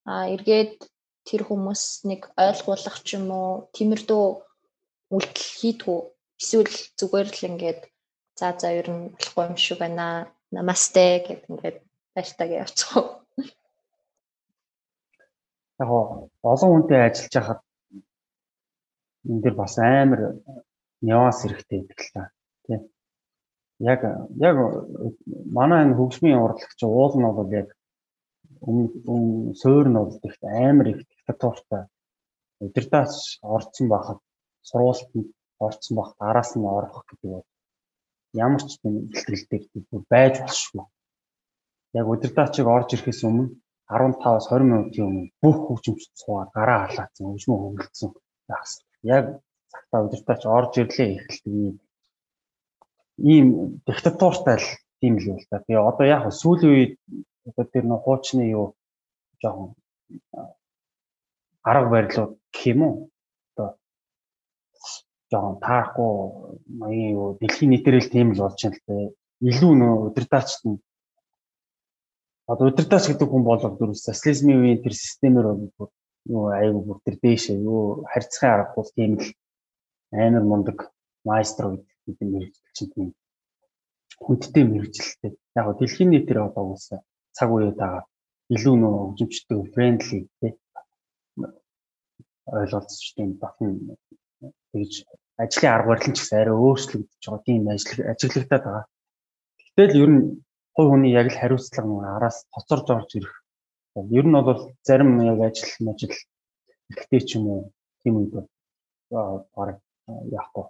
[0.10, 0.90] А эргээд
[1.28, 4.26] тэр хүмүүс нэг ойлгуулах ч юм уу, тиймэрдүү
[5.14, 6.02] үйлдэл хийдэг үү?
[6.42, 7.82] Эсвэл зүгээр л ингээд
[8.40, 10.32] за за ер нь болохгүй юм шиг байна.
[10.50, 11.78] Намасте гэд ингээд
[12.16, 13.17] баяртайг явуучих уу?
[15.82, 15.90] Яг
[16.52, 17.60] олон хүнтэй ажиллаж байхад
[19.30, 20.22] энэ дэр бас амар
[21.08, 22.24] нюанс хэрэгтэй гэдэг л та
[23.80, 24.02] яг
[24.50, 24.58] яг
[25.58, 27.68] манай энэ хөгжмийн урлагч уул нь бол яг
[28.68, 31.84] өмнө суур нь бол ихт амар их диктатуртай
[32.66, 33.16] өдөрдөөс
[33.56, 34.20] орцсон байхад
[34.70, 35.30] сургуультанд
[35.66, 37.48] орцсон байхад араас нь орох гэдэг бол
[38.34, 40.86] ямар ч юм ихтгэл дээр байж болшгүй.
[42.00, 43.54] Яг өдөрдөөчийг орж ирэхээс өмнө
[43.90, 48.12] 15-аас 20 минутын өмнө бүх хөгжимчд суугаад гараа халаацсан, хөгжмөө хөвлөсөн
[48.50, 48.64] байх.
[49.04, 49.26] Яг
[49.72, 51.76] цагтаа өдөртөөч орж ирлээ эхэлдэг юм
[53.18, 53.48] ийм
[53.86, 54.68] диктатуртай л
[55.02, 55.64] тийм л юм л та.
[55.66, 56.94] Тэгээ одоо яг сүүлийн үед
[57.50, 58.78] одоо тэр нөх хуучны юу
[59.42, 59.74] жоохон
[61.64, 62.96] арга барилууд гэх юм уу?
[63.54, 63.70] Одоо
[65.32, 66.12] жоохон таарахгүй
[66.80, 69.06] маягийн юу дэлхийн нийтээр л тийм л болж байна л дээ.
[69.50, 70.82] Илүү нөө өдөртаачт нь
[72.52, 75.92] одоо өдөртаач гэдэг хүн бол бүр социализмын үеийн тэр системээр бол
[76.32, 79.28] юу айгу бүр тэр дээшээ юу харьцахын аргагүй тийм л
[80.12, 80.78] амар мундаг
[81.28, 81.66] майстер
[82.08, 83.10] гэдэг юм мэрэгчлэн тийм
[84.24, 85.32] хүндтэй мэрэгчлэлтэй.
[85.58, 87.00] Яг гоо дэлхийн нийтээр одоо уусаа
[87.36, 88.04] цаг үеэд байгаа
[88.56, 90.52] илүү нөө хөгжимчтэй фрэндли тий
[92.48, 93.72] ойлголцчтой батн
[94.72, 94.94] тэгж
[95.44, 98.86] ажлын арга барил ч гэсэн арай өөрчлөгдөж байгаа тийм ажил ажиглагтаад байгаа.
[99.76, 100.24] Гэтэл ер нь
[100.78, 103.34] хувь хүний яг л хариуцлага нэг араас тоцорж орж ирэх.
[103.98, 106.14] Ер нь бол зарим яг ажил ажил
[106.94, 107.62] ихтэй ч юм уу
[108.06, 108.34] тийм үед
[109.58, 110.66] баг яахгүй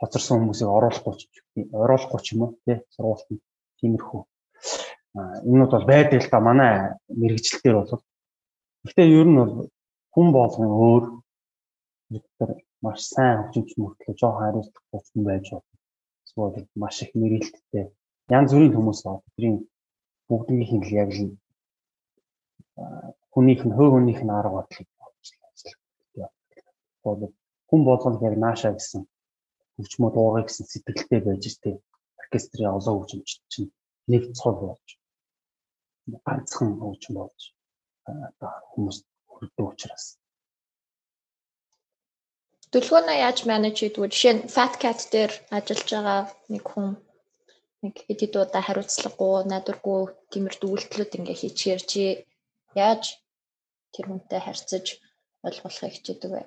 [0.00, 1.14] хоцорсон хүмүүсийг оруулахгүй
[1.76, 3.40] оруулахгүй ч юм уу тий сургуультанд
[3.78, 4.20] тиймэрхүү
[5.46, 6.72] энэнүүд бол байдаг л да манай
[7.20, 8.02] мэрэгжил дээр бол
[8.84, 9.52] гэхдээ ер нь бол
[10.14, 11.04] хүн болгон өөр
[12.38, 12.50] тэр
[12.84, 15.76] маш сайн хөгжимч мөртлөө жоохон хариуцлагатай хүн байж болно.
[16.24, 17.84] Эсвэл маш их мэрэгэлттэй
[18.30, 19.22] янз бүрийн хүмүүс байна.
[19.36, 19.56] Тэрийн
[20.28, 21.36] бүгднийх нь л яг л
[23.32, 24.88] хүнийх нь хөө хүнийх нь арга бодлыг
[27.04, 27.20] бол
[27.68, 29.02] хүн болгоно яг нааша гэсэн
[29.76, 31.76] хөгжмөө дуугай гэсэн сэтгэлтэй байж тээ
[32.20, 33.74] оркестрийн олон хөгжимчд чинь
[34.10, 34.88] нэг цол болж
[36.26, 37.42] ганцхан хөгжим болж
[38.28, 38.98] одоо хүмүүс
[39.32, 40.04] хүрдэг учраас
[42.72, 44.12] Төлөвлөгөөнөө яаж менеж хийдэг вэ?
[44.12, 46.20] Жишээ нь Fat Cat дээр ажиллаж байгаа
[46.52, 46.88] нэг хүн
[47.84, 50.00] нэг хэд хэд удаа хариуцлагагүй, найдваргүй
[50.32, 52.02] тиймэрхүү үйлдэлүүд ингээ хийчихэр чи
[52.72, 53.20] яаж
[53.92, 54.86] тэр хүнтэй харьцаж
[55.44, 56.42] ойлгуулахыг хичээдэг вэ?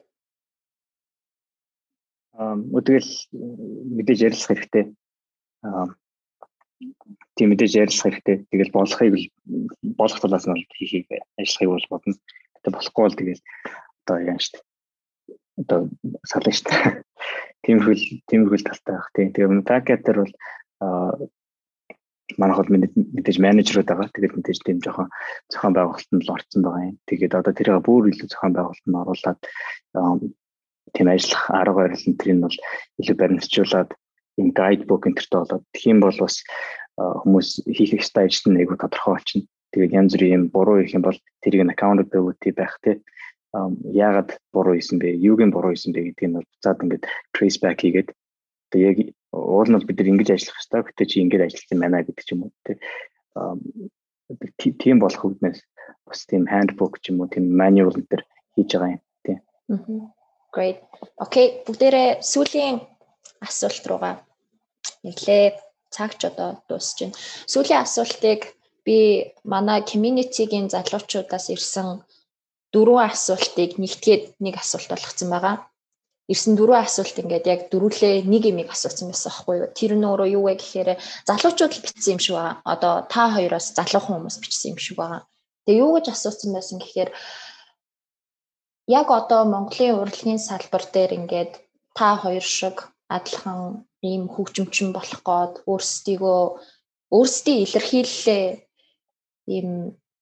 [2.37, 3.11] өдгөл
[3.97, 4.85] мэдээж ярилцах хэрэгтэй.
[7.33, 8.37] Тийм мэдээж ярилцах хэрэгтэй.
[8.53, 9.13] Тэгэл болохыг
[9.97, 12.13] болох талаас нь хийхийг ажиллахыг бол бодно.
[12.61, 13.41] Гэтэ болохгүй бол тэгэл
[14.05, 14.61] одоо яа штэ.
[15.57, 15.89] Одоо
[16.29, 16.73] сална штэ.
[17.65, 19.33] Тиймэрхүүл тиймэрхүүл талтай байх тийм.
[19.33, 20.33] Тэгээ пакетер бол
[20.81, 22.71] манайх бол
[23.15, 24.11] мэдээж менежерүүд байгаа.
[24.13, 25.09] Тэгээд мэдээж тийм жоохон
[25.49, 26.97] зохион байгуулалтанд л орцсон байгаа юм.
[27.07, 29.39] Тэгээд одоо тэрийг бүр илүү зохион байгуулалтанд оруулаад
[30.93, 32.57] тийм ажиллах арга барил энэ төрийг бол
[32.99, 33.89] илүү баримтжуулаад
[34.37, 36.35] энэ гайдбук энтертэй болоод тэгхийн бол бас
[36.97, 39.47] хүмүүс хийх ёстой ажил нь айгүй тодорхой болчихно.
[39.71, 43.01] Тэгээд янз бүрийн буруу их юм бол тэрийг нь accountability байх тий
[43.53, 45.17] яагаад буруу хийсэн бэ?
[45.17, 47.03] Юуг нь буруу хийсэн бэ гэдгийг нь буцаад ингээд
[47.33, 48.09] trace back хийгээд
[48.71, 48.97] тэгээ яг
[49.31, 50.81] уул нь бид нар ингэж ажиллах хэрэгтэй.
[50.87, 52.51] Гэтэ чи ингэж ажилласан байна гэдэг ч юм уу
[54.57, 55.59] тий тийм болох үгнээс
[56.07, 58.21] бас тийм handbook ч юм уу тийм manual төр
[58.55, 59.37] хийж байгаа юм тий.
[60.53, 60.79] Great.
[61.19, 62.81] Окей, бүгдээрээ сүүлийн
[63.43, 64.15] асуулт руугаа
[65.03, 65.59] нэглээ.
[65.87, 67.15] Цагч одоо дуусч байна.
[67.47, 68.41] Сүүлийн асуултыг
[68.83, 72.03] би манай community-гийн залуучуудаас ирсэн
[72.73, 75.55] дөрвөн асуултыг нэгтгээд нэг асуулт болгоцсон байгаа.
[76.27, 79.69] Ирсэн дөрвөн асуулт ингээд яг дөрвөлээ нэг имийг асуусан байсан байхгүй юу?
[79.71, 80.89] Тэр нь өөрөө юу вэ гэхээр
[81.23, 82.55] залуучууд л бичсэн юм шиг байгаа.
[82.67, 85.21] Одоо та хоёроос залуухан хүмүүс бичсэн юм шиг байгаа.
[85.63, 87.09] Тэгээ юу гэж асуусан байсан гэхээр
[88.87, 91.51] яг одоо Монголын урлагийн салбар дээр ингээд
[91.95, 96.41] та хоёр шиг адилхан ийм хөгжимчин болох гээд өөрсдийгөө
[97.15, 98.45] өөрсдийн илэрхийллээ
[99.55, 99.69] ийм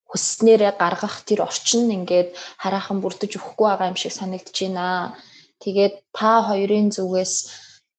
[0.10, 2.30] хүсснээрээ гаргах тэр орчин ингээд
[2.62, 5.18] хараахан бүрдэж өгөхгүй байгаа юм шиг санагдаж байна.
[5.64, 7.34] Тэгээд та хоёрын зүгээс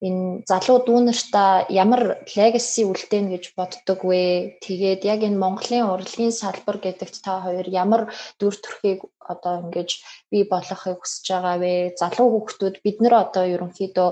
[0.07, 1.51] энэ залуу дүүнартаа
[1.83, 2.01] ямар
[2.35, 4.61] legacy үлдээн гэж боддог вэ?
[4.65, 8.01] Тэгээд яг энэ Монголын урлагийн салбар гэдэгт та хоёр ямар
[8.39, 8.99] дүр төрхийг
[9.31, 9.89] одоо ингэж
[10.31, 11.73] бий болгохыг хүсэж байгаа вэ?
[12.01, 14.09] Залуу хүүхдүүд бид нар одоо ерөнхийдөө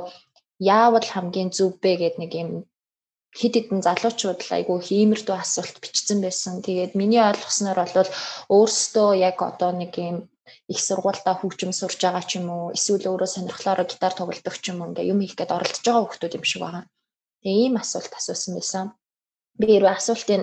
[0.60, 2.50] яавал хамгийн зөв бэ гэдэг нэг юм
[3.38, 6.64] хид хідэн залуучууд айгүй хиймэрдүү асуулт бичсэн байсан.
[6.66, 8.10] Тэгээд миний ойлгосноор бол
[8.56, 10.18] өөрсдөө яг одоо нэг юм
[10.72, 14.80] их сургуультаа хөгжим сурж байгаа ч юм уу эсвэл өөрөө сонирхлоороо гитар тоглодог ч юм
[14.82, 16.84] уу ингээ юм хийх гээд оролдож байгаа хүмүүс юм шиг байгаа.
[17.42, 18.86] Тэгээ ийм асуулт асуусан байсан.
[19.60, 20.42] Би хэрвээ асуултыг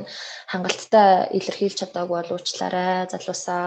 [0.53, 3.67] хангалттай илэрхийлж чадаагүй бол уучлаарай залуусаа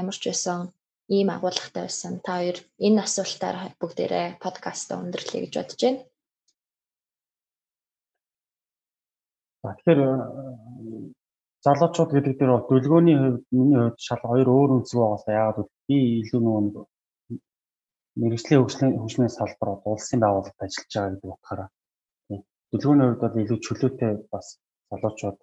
[0.00, 0.58] ямар ч байсан
[1.16, 2.12] ийм агуулгатай байсан.
[2.24, 6.00] Та хоёр энэ асуултаар бүгдээрээ подкастаа өндөрлөе гэж бодож байна.
[9.64, 10.00] Тэгэхээр
[11.64, 15.88] залуучууд гэдэг дээр бол дүлгөөний хувьд миний хувьд шал хоёр өөр үнцэг байгаасаа яагаад гэвэл
[15.88, 16.84] би илүү нөгөө
[18.20, 21.68] мэрэгжлийн хөгжлийн хөгжмийн салбарт улсын байгууллагад ажиллаж байгаа гэдэг утгаараа
[22.26, 22.40] тийм
[22.70, 24.46] дүлгөөний хувьд бол илүү чөлөөтэй бас
[24.90, 25.38] залуучууд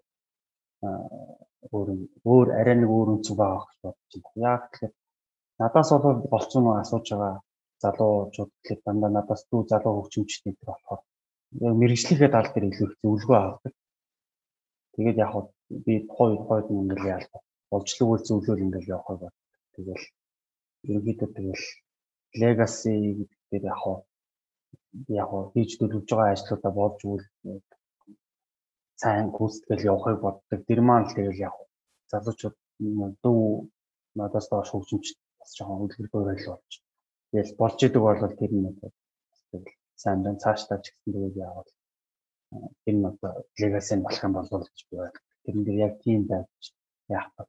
[1.73, 1.87] өөр
[2.31, 4.41] өөр арай нэг өөр үнцэг байгаа гэж бодож байна.
[4.49, 4.93] Яг тэгэхээр
[5.61, 7.35] надаас бол болцсон нэг асууж байгаа
[7.83, 11.01] залуучууд тэгэхээр дандаа надаас дүү залуу хөгжимчтэй гэдэг болохоор
[11.81, 13.73] мэрэгжлийнхээ тал дээр илүү их зөвлөгөө авдаг.
[14.93, 15.31] Тэгээд яг
[15.85, 17.41] би тухайн үед хойд ингээл яалаа.
[17.71, 19.35] Болжлог үйл зөвлөл ингээл явах байгаад.
[19.75, 20.05] Тэгэл
[20.89, 21.65] ерөнхийдөө тэгэл
[22.41, 22.95] legacy
[23.51, 23.97] гэдэг яг хоо
[25.19, 27.25] яг хоо хийж төлөвлөж байгаа ажлуудаа болж үйл
[29.01, 30.59] сайн гүйцэтгэл явахыг боддог.
[30.67, 31.55] Тэр маань л тэгэл яг
[32.11, 32.55] залуучууд
[33.23, 33.41] дүү
[34.19, 35.05] надаас доош хөгжимч
[35.39, 36.71] бас жоохон үлгэргүй байл болж.
[37.31, 38.67] Тэгэл болж идэг бол тэр нь
[39.51, 39.67] тэгэл
[40.01, 41.69] сайн дан цаашдаа ч гэсэн тэгээд яавал
[42.83, 45.19] тэр нь одоо legacy болох юм болов гэж би байна.
[45.43, 46.49] Тэрэн дээр яг тийм байж
[47.09, 47.43] яах вэ?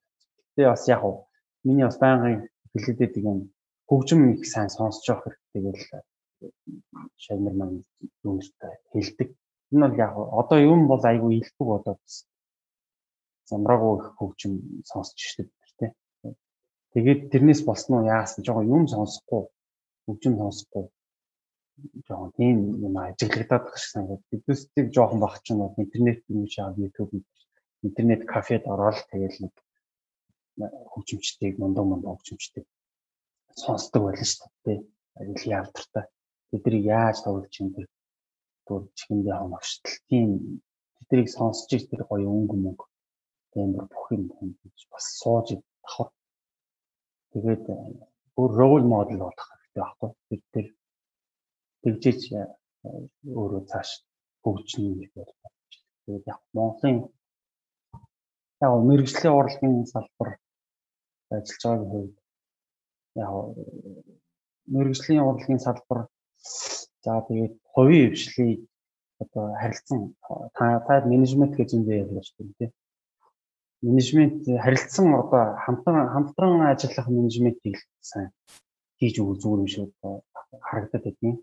[0.54, 1.16] Тэгээ бас яг уу
[1.64, 3.38] миний бас байнгын хэлэдэд юм
[3.88, 5.80] хөгжим их сайн сонсож явах хэрэгтэй гэл
[7.24, 7.84] шагнар маань
[8.24, 9.28] юунтай хэлдэг.
[9.72, 11.42] Энэ бол яг одоо юм бол айгүй
[11.76, 12.14] одоо бас
[13.50, 14.52] замраагүй их хөгжим
[14.90, 15.90] сонсч штеп тий.
[16.92, 19.42] Тэгээд тэрнээс болсноо яасан жоохон юм сонсохгүй
[20.06, 20.84] хөгжим сонсохгүй
[22.06, 24.20] жоохон тийм юм ажиглагдаад байх шиг санагдав.
[24.30, 27.12] Биднээсийг жоохон баг ч юм уу интернет юм шиг YouTube
[27.86, 29.54] интернет кафед ороод тэгэл нэг
[30.92, 32.66] хөгжимчдийг мундаа мундаа хөгжимчдийг
[33.62, 34.78] сонсдог байлаа шүү дээ.
[35.20, 36.04] Ажил яалтартай.
[36.50, 37.82] Тэднийг яаж тоглож юм бэ?
[38.66, 39.96] Түр чихэндээ хамааштал.
[40.08, 40.28] Тийм
[41.08, 42.86] тэднийг сонсч их тэр гоё өнгө мөнгө
[43.52, 44.24] тембэр бүх юм
[44.92, 46.08] бас сууж давхар.
[47.32, 47.64] Тэгээд
[48.36, 50.10] бүр рол модел болох хэрэгтэй байхгүй.
[50.28, 50.66] Бид тэр
[51.82, 52.20] тэгжиж
[53.40, 53.90] өөрөө цааш
[54.42, 55.34] хөгжинэ гэж байна.
[56.04, 56.98] Тэгээд яг Монголын
[58.64, 60.30] яг мэрэгжлийн урлагийн салбар
[61.36, 62.14] ажиллаж байгаа хувьд
[63.22, 63.30] яг
[64.74, 66.00] мэрэгжлийн урлагийн салбар
[67.04, 68.60] за тэгээд хувийн хвшлийг
[69.22, 70.00] одоо харилцан
[70.56, 72.72] та та менежмент гэж яриа шүү дээ тийм
[73.82, 77.76] менежмент харилцсан одоо хамтран хамтран ажиллах менежментийг
[78.10, 78.30] сайн
[78.98, 79.90] хийж өгөх зүгээр юм шиг
[80.68, 81.34] харагдаад байдیں۔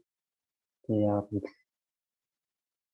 [0.83, 1.55] Тэгээ яагаад гэвэл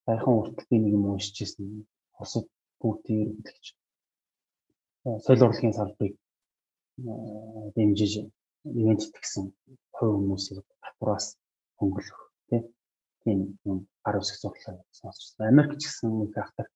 [0.06, 1.86] сайхан үртэл би нэг юм уншиж ирсэн.
[2.18, 2.46] Хосод
[2.82, 3.66] бүгдийг хэрэглэж
[5.26, 6.16] соёл урлагийн салбарыг
[7.76, 8.14] дэмжиж
[8.80, 9.46] ивент итгэсэн
[9.96, 11.28] хувь хүмүүсийг татвараас
[11.78, 12.20] хөнгөлөх
[13.26, 13.40] тийм
[13.70, 15.50] юм гар үсэх зурлаа сонсчихсан.
[15.52, 16.68] Америк ч гэсэн нэг хахтар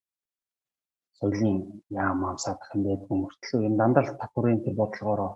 [1.18, 1.58] соёлын
[2.04, 5.32] яам амсаадах юм байдаг мөртлөө энэ дандаа л татварын тэр бодлогоороо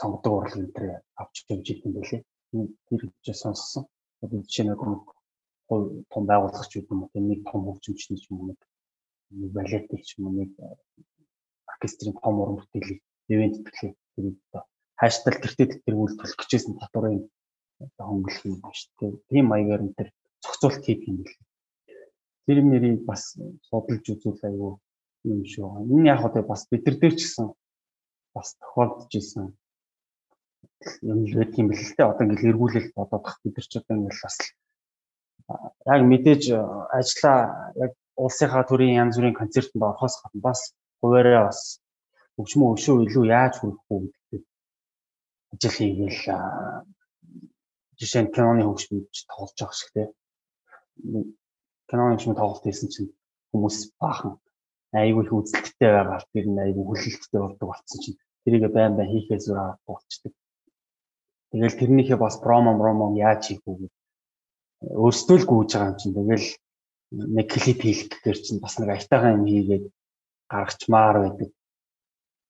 [0.00, 2.22] сонгодог урлаг энэ авч явж идэв байлээ.
[2.86, 3.84] Тэр гэж сонссон.
[4.22, 4.72] Одоо жишээ нь
[6.12, 8.60] том байгууллагч юм уу нэг том хөгжимчний юм уу нэг
[9.30, 10.50] балетик ч юм уу нэг
[11.72, 14.62] оркестрийн том уран бүтээлийг ивент төлөв тэр одоо
[15.00, 17.28] хайштал тэртээ тэр үйлдвэрлэх гэжсэн татварын
[17.78, 19.12] хөнгөлөх юм байна шүү дээ.
[19.30, 20.08] Тийм маягаар энэ тэр
[20.42, 21.36] зохицуулт хийх юм бэл.
[22.46, 23.22] Тэр нэрийг бас
[23.68, 24.72] судалж үзүүл аюу
[25.30, 25.86] юм шүү.
[25.92, 27.46] Энэ яг одоо бас бид нар дээр ч гэсэн
[28.34, 29.46] бас тохиолдож исэн
[31.06, 32.10] юм л байдаг юм бэл л дээ.
[32.10, 34.36] Одоо ингээл эргүүлэл бодоод тах бид нар ч одоо ингээл бас
[35.86, 36.42] яг мэдээж
[36.98, 37.38] ажлаа
[37.84, 37.92] яг
[38.24, 40.60] улсынхаа төрийн янз бүрийн концертанд орохоос гадна бас
[41.00, 41.60] хуваараа бас
[42.40, 44.42] өвчмөө өшөө илүү яаж хүрэх үү гэдэг
[45.52, 46.20] ажил хийгээл
[47.98, 50.10] жишээ нь киноны хөгжмөд тоглож байгаа шиг тийм
[51.88, 53.10] киноны хөгжмөд тоглолт хийсэн чинь
[53.50, 54.34] хүмүүс баахан
[54.92, 58.18] айгүй их үзэлттэй байгаа тэр нь айгүй хүлээлттэй болдог болсон чинь.
[58.44, 60.32] Тэрийг байн байн хийхээ зүрх болчдөг.
[61.52, 63.88] Тэгэл тэрнийхээ бас промо промо яаж хийх үү
[64.80, 66.16] өөрсдөө л гүйж байгаа юм чинь.
[66.16, 66.46] Тэгэл
[67.12, 69.84] нэг клип хийх гэхээр чинь бас нэг айтайхан юм хийгээд
[70.52, 71.50] гаргачмаар байдаг.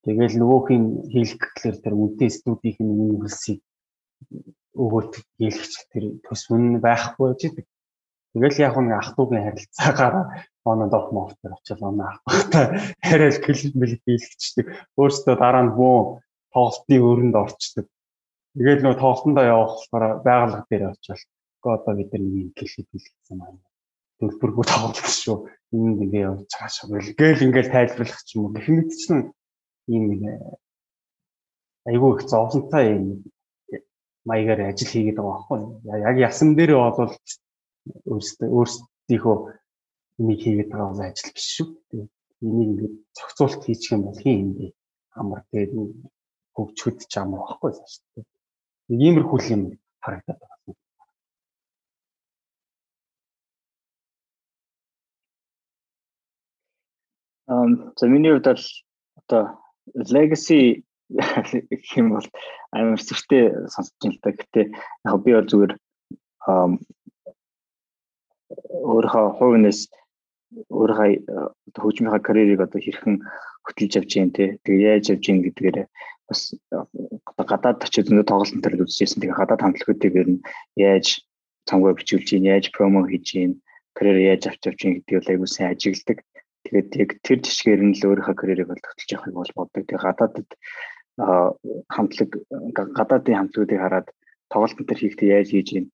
[0.03, 3.61] Тэгээл нөгөөхийн хийх гэхээр тэр үнэтэй студийнх нь үйлсийг
[4.75, 7.67] өгөөт хийлгч тэр төс мөн байхгүй байж байдаг.
[8.35, 10.25] Тэгэл яг нэг ах トゥ угийн харилцаагаараа
[10.71, 12.65] онод оф мофтер очил оноо ахтай
[13.03, 14.67] хараал клип мэлэг хийлгчдэг.
[14.99, 15.99] Өөрөөсөө дараа нь бөө
[16.53, 17.87] тоглолтын өрөнд орчдөг.
[18.59, 21.23] Тэгээд нөгөө тоглолтондоо явах болохоор байгууллага дээр очил.
[21.63, 23.68] Гэхдээ одоо бид нар нэг клип хийлгэсэн маань
[24.21, 25.37] төлбөргүй тоглох шүү.
[25.75, 27.17] Энд ингээ явж байгаа шүү.
[27.19, 28.55] Гэл ингээл тайлбарлах ч юм уу.
[28.57, 29.25] Гэх мэт чинь
[29.93, 30.23] ийм нэг
[31.91, 33.05] айгүй их зовлонтой юм
[34.29, 35.61] маягаар ажил хийгээд байгаа байхгүй.
[36.09, 37.13] Яг ясан дээр бол
[38.13, 39.37] өөрсдөө өөрсдийнхөө
[40.21, 41.69] энийг хийгээд байгаа бол ажил биш шүү.
[42.45, 44.67] Энийг ингээд зохицуулт хийчих юм бол хин юм бэ?
[45.21, 45.73] Амар тэгээд
[46.57, 48.25] хөгжөхөд ч амар байхгүй шүү
[48.89, 49.63] иймэрхүү юм
[50.01, 50.77] харагдаад байна.
[57.49, 58.65] За миний хувьд бол
[59.25, 59.45] одоо
[59.95, 62.27] legacy гэх юм бол
[62.73, 64.31] амар сүртэй сонсож байна л да.
[64.37, 64.63] Гэтэ
[65.09, 65.73] яг би бол зүгээр
[68.85, 69.81] өөрийнхөө хувийнээс
[70.69, 71.11] өөрийнхөө
[71.81, 73.17] хөгжмийнхаа карьерийг одоо хэрхэн
[73.65, 74.61] хөтлөж явж гин те.
[74.69, 75.77] Тэгээ яаж явж гин гэдгээр
[76.29, 76.53] бас
[77.49, 80.45] гадаад очиж зөндөө тоглолтын төрөл үзчихсэн тэгээ гадаад хамтлагуудыг нь
[80.77, 81.25] яаж
[81.65, 83.53] цамгаа бичүүлж гин яаж промо хийж гин
[83.97, 86.21] карьер яаж авч явж гин гэдгийг айгуу сайн ажигладаг
[86.69, 89.83] Тэгээд яг тэр жишгээр нь л өөрийнхөө карьерийг олгоцолж явахыг бол боддог.
[89.89, 90.51] Тэгээд гадаадд
[91.89, 92.31] хамтлаг
[92.93, 94.09] гадаадын хамтлагуудыг хараад
[94.53, 95.85] тоглолтын төр хийхдээ яаж хийж юм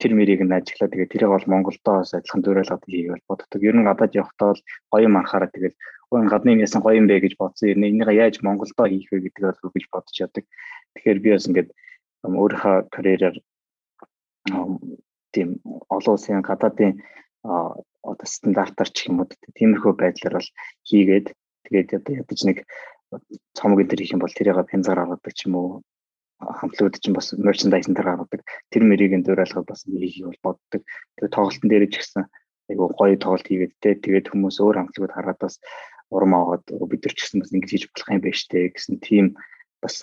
[0.00, 0.88] тэр мэрийг нь ажиглаа.
[0.88, 3.60] Тэгээд тэрийг бол Монголдоо бас адилхан зөөрөлгөд хийгийг бол боддог.
[3.60, 5.74] Ер нь гадаад явахдаа бол гоё юм анхаараа тэгээд
[6.10, 7.68] өн гадны ясан гоё юм бэ гэж бодсон.
[7.68, 10.44] Ер нь энийг яаж Монголдоо хийх вэ гэдгийг бол гэж бодож яадаг.
[10.96, 11.68] Тэгэхээр би бас ингээд
[12.24, 13.36] өөрийнхөө карьераар
[15.34, 15.48] тийм
[15.92, 16.92] олон улсын гадаадын
[18.26, 19.28] стандартаар ч юм уу.
[19.58, 20.50] Тиймэрхүү байдлаар бол
[20.88, 21.26] хийгээд
[21.68, 22.58] тэгээд одоо ядаж нэг
[23.54, 25.68] цомог энэ хийх юм бол тэрийг пензаар гаргадаг ч юм уу
[26.40, 30.82] хамтлагууд чинь бас мерчендайз энэ гаргадаг тэр мэрийг энэ дуурайлахад бас хийх бол боддог.
[31.16, 32.22] Тэгээд тоглолтын дээр ч гэсэн
[32.70, 35.54] айгу гоё тоглолт хийгээд те тэгээд хүмүүс өөр хамтлагууд хараад бас
[36.10, 39.26] урам аваад бид нар ч гэсэн бас ингэж хийж болох юм байна штэ гэсэн тийм
[39.82, 39.96] бас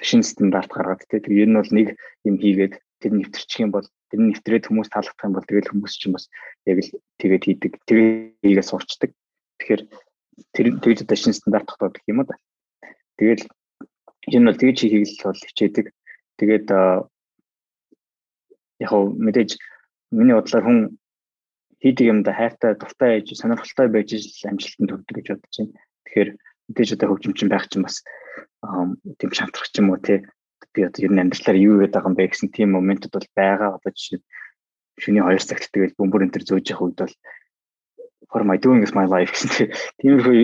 [0.00, 1.88] шинэ стандарт гаргаад те тэгээд ер нь бол нэг
[2.26, 6.12] юм хийгээд тэр нэвтэрчих юм бол тэр нэвтрээд хүмүүс таалагдах юм бол тэгэл хүмүүс чинь
[6.12, 6.28] бас
[6.68, 7.72] яг л тэгээд хийдэг.
[7.88, 9.10] Тэгээд хийгээ суучдаг.
[9.56, 9.82] Тэгэхээр
[10.52, 12.36] тэр тэгж одоо шинэ стандарт тогтоодог юм да.
[13.16, 13.48] Тэгэл
[14.28, 15.86] энэ бол тэгж хийхийг л бол хичээдэг.
[16.36, 16.68] Тэгээд
[18.84, 19.50] яг хөө мэдээж
[20.12, 20.78] миний бодлоор хүн
[21.80, 24.12] хийдэг юмда хайртай, дуртай байж, сонирхолтой байж
[24.44, 25.80] амжилтанд хүрдэг гэж бодож байна.
[26.04, 26.30] Тэгэхээр
[26.68, 28.04] мэдээж одоо хөгжимчин байх чинь бас
[29.18, 30.20] тийм шантрах ч юм уу тий
[30.74, 33.70] би одоо ер нь амьдралаар юу хийгээд байгаа юм бэ гэсэн тийм моментууд бол байгаа.
[33.76, 34.20] Одоо жишээ
[35.02, 37.14] шөнийн 2 цагт тэгэл бөмбөр энэ төр зөөж явах үед бол
[38.32, 39.68] for my doing is my life гэсэн
[40.00, 40.36] тиймэрхүү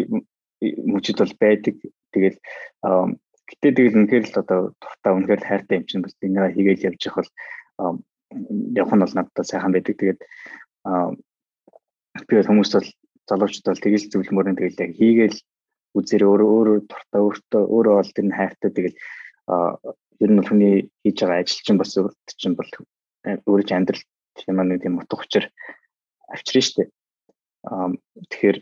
[0.92, 1.74] мөчд бол байдаг.
[2.12, 2.38] Тэгэл
[3.48, 7.28] гэтээ тэгэл үнэхээр л одоо дуртай үнэхээр хайртай юм чинь бол энийг хийгээл явж явах
[7.78, 8.00] бол
[8.76, 9.96] явах нь бол надад сайхан байдаг.
[9.96, 10.20] Тэгээд
[12.28, 12.88] би бол хүмүүст бол
[13.28, 15.38] залуучууд бол тэгэл зөвлөмөрөнд тэгэл яг хийгээл
[15.96, 18.96] үзэр өөрөө өөрөө дуртай өөртөө өөрөө бол тэр нь хайртай тэгэл
[20.22, 22.70] ер нь хүний хийж байгаа ажил чинь бас өөрт чинь бол
[23.24, 24.04] өөрөж амьдрал
[24.34, 25.44] тийм нэг тийм утга учир
[26.28, 26.88] авчирна шүү дээ.
[27.70, 27.88] Аа
[28.30, 28.58] тэгэхээр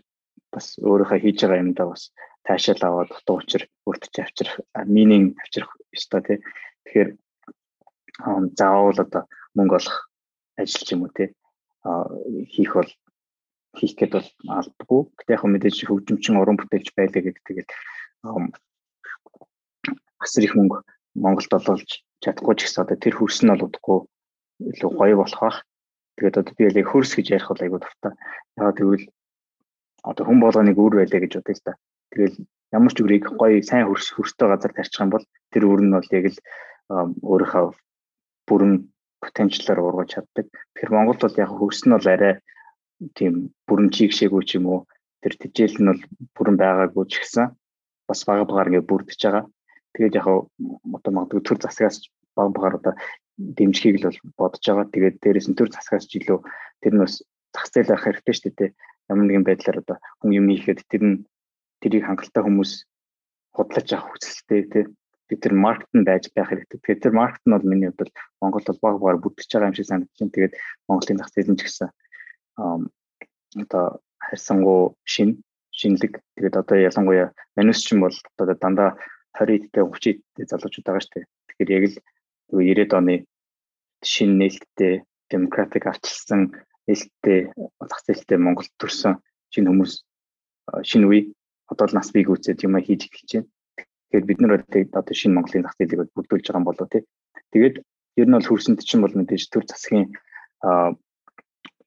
[0.53, 2.03] бас өөрийнхөө хийж байгаа юмдаа бас
[2.45, 6.39] таашаал аваад утга учир өөрт чинь авчрах meaning авчрах ёстой тий.
[6.85, 7.11] Тэгэхээр
[8.59, 9.23] заавал одоо
[9.57, 9.97] мөнгө олох
[10.57, 11.29] ажил ч юм уу тий
[12.53, 12.91] хийх бол
[13.77, 15.01] хийх гээд бол алдгүй.
[15.21, 17.71] Гэтэ яг мэдээж хөгжимчин уран бүтээлч байлаа гэдэг тэгээд
[20.25, 20.81] асар их мөнгө
[21.25, 21.91] Монголд олуулж
[22.23, 23.99] чадахгүй ч гэсэн одоо тэр хөрс нь бол удахгүй
[24.71, 25.59] илүү гоё болох бах.
[26.17, 28.13] Тэгээд одоо би яг хөрс гэж ярих бол айгүй дуртай.
[28.57, 29.05] Яагаад гэвэл
[30.05, 31.73] одоо хүн болгоныг үр байлаа гэж бодъё л та.
[32.13, 32.37] Тэгэл
[32.73, 36.09] ямар ч үрийг гоё сайн хөрс хөрстэй газар тарьчих юм бол тэр үр нь бол
[36.19, 36.39] яг л
[37.31, 37.67] өөрийнхөө
[38.49, 38.73] бүрэн
[39.21, 40.47] потенциалаар ургаж чаддаг.
[40.49, 42.35] Тэгэхээр Монголд бол яг хөрс нь бол арай
[43.17, 44.81] тийм бүрэн чигшээгүй ч юм уу
[45.21, 46.03] тэр тижэл нь бол
[46.37, 47.53] бүрэн байгаагүй ч гэсэн
[48.09, 49.45] бас бага багаар ингээд бүрдэж байгаа.
[49.97, 52.05] Тэгээд яг одоо магадгүй төр засгаас
[52.37, 52.95] баг багаар одоо
[53.41, 54.93] дэмжихийг л бодож байгаа.
[54.93, 56.39] Тэгээд дээрээс нь төр засгаас ч илүү
[56.85, 57.25] тэр нь бас
[57.57, 58.71] зах зээл байх хэрэгтэй шүү дээ.
[59.09, 61.17] Ямар нэгэн байдлаар одоо хүн юм хийхэд тэр нь
[61.81, 62.73] тэрийг хангалттай хүмүүс
[63.57, 64.85] худлаж авах хүсэлтэй тий.
[65.27, 66.79] Тэгээд тэр маркет нь байж байх хэрэгтэй.
[66.85, 69.89] Тэгээд тэр маркет нь бол миний хувьд Монголд бол баг багаар бүрдэж байгаа юм шиг
[69.89, 70.35] санагдаж байна.
[70.37, 70.55] Тэгээд
[70.89, 71.89] Монголын зах зээл нь ч гэсэн
[72.57, 73.85] одоо
[74.21, 75.43] харьсангуй шин
[75.77, 78.91] шинэлэг тэгээд одоо ялангуяа манус ч юм бол одоо дандаа
[79.37, 81.27] 20 эдтэй 30 эдтэй залуучууд байгаа шүү дээ.
[81.47, 81.97] Тэгэхээр яг л
[82.57, 83.15] 90-ад оны
[84.03, 84.95] шинэ нээлттэй
[85.31, 86.41] демократик авчилсан
[86.87, 89.21] нээлттэй зах зээлтэй Монголд төрсэн
[89.53, 89.93] шинэ хүмүүс
[90.89, 91.21] шинэ үе
[91.71, 93.49] одоо л нас бийг үүсээд юм хийж эхэлж байна.
[94.11, 97.03] Тэгэхээр бид нар одоо шинэ Монголын зах зээлийг бүрдүүлж байгаа юм болоо тий.
[97.53, 97.77] Тэгээд
[98.21, 100.15] ер нь бол хөрсөнд чинь бол мэдээж төр засгийн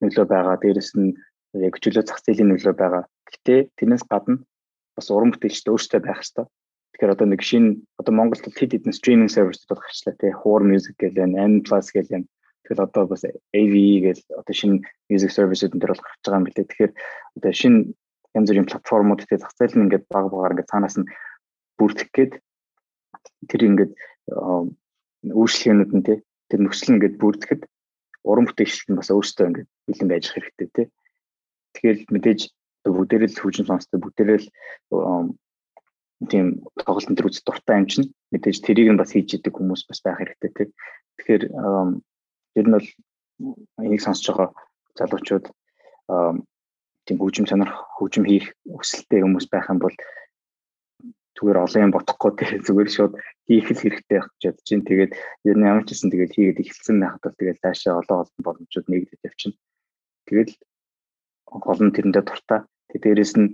[0.02, 0.56] нөлөө байгаа.
[0.60, 1.16] Дээрэс нь
[1.56, 3.04] яг чөлөө зах зээлийн нөлөө байгаа.
[3.32, 4.44] Гэтэ тэрнээс гадна
[4.96, 6.46] бас уран бүтээлчтэй өөрсдөө байх хэрэгтэй.
[7.00, 10.36] Тэгэхээр одоо нэг шинэ одоо Монголд хэд хэдэн стриминг сервисүүд гарчлаа тий.
[10.36, 12.28] Хуур Music гэл байна, N+ гэл байна.
[12.68, 13.24] Тэгэхээр одоо бас
[13.56, 16.68] AVE гэл одоо шинэ music service-үүд энэ төр бол гарч байгаа юм билээ.
[16.68, 16.94] Тэгэхээр
[17.40, 17.80] одоо шинэ
[18.36, 21.08] янз бүрийн платформуд тий зах зээл нь ингээд баг багаар ингээд цаанаас нь
[21.80, 22.34] бүрдэх гээд
[23.48, 23.92] тэр ингээд
[25.24, 26.18] үйлчлэгээнүүд нь тий
[26.52, 27.62] тэр нөхцөл нь ингээд бүрдэхэд
[28.28, 30.88] уран бүтээлчд нь бас өөрсдөө ингээд бэлэн байж хэрэгтэй тий.
[31.80, 32.40] Тэгэхээр мэдээж
[32.84, 34.48] бүгдээрээ л хөгжим сонсдог бүгдээрээ л
[36.28, 40.04] тийм тоглолтын төр үз дуртай юм чинь мэдээж тэрийг нь бас хийж идэг хүмүүс бас
[40.04, 40.70] байх хэрэгтэй тийм.
[41.16, 41.44] Тэгэхээр
[42.60, 42.88] ер нь бол
[43.80, 44.50] энийг сонсож байгаа
[45.00, 45.46] залуучууд
[47.08, 49.96] тийм хөгжим сонирх хөгжим хийх хүсэлтэй хүмүүс байх юм бол
[51.40, 53.14] зүгээр олон юм бодохгүй тийм зүгээр шууд
[53.48, 54.88] хийх л хэрэгтэй байх гэж бодож байна.
[54.92, 55.12] Тэгээд
[55.48, 58.88] ер нь ямар ч гэсэн тэгээд хийгээд эхэлсэн байхад бол тэгээд цаашаа олон олон боломжууд
[58.92, 59.56] нэгдэж явчихна.
[60.28, 60.52] Тэгээд
[61.48, 62.60] гол нь тэрэндээ дуртай.
[62.92, 63.48] Тэгээд дээрэс нь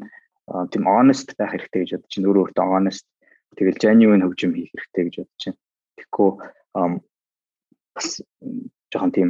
[0.45, 2.29] тийм honest байх хэрэгтэй гэж бодож байна.
[2.29, 3.05] Өөрөө өөртөө honest
[3.57, 5.57] тэгэл genuine хөгжим хийх хэрэгтэй гэж бодож байна.
[5.97, 6.29] Тэгэхгүй
[7.95, 8.07] бас
[8.93, 9.29] жоохон тийм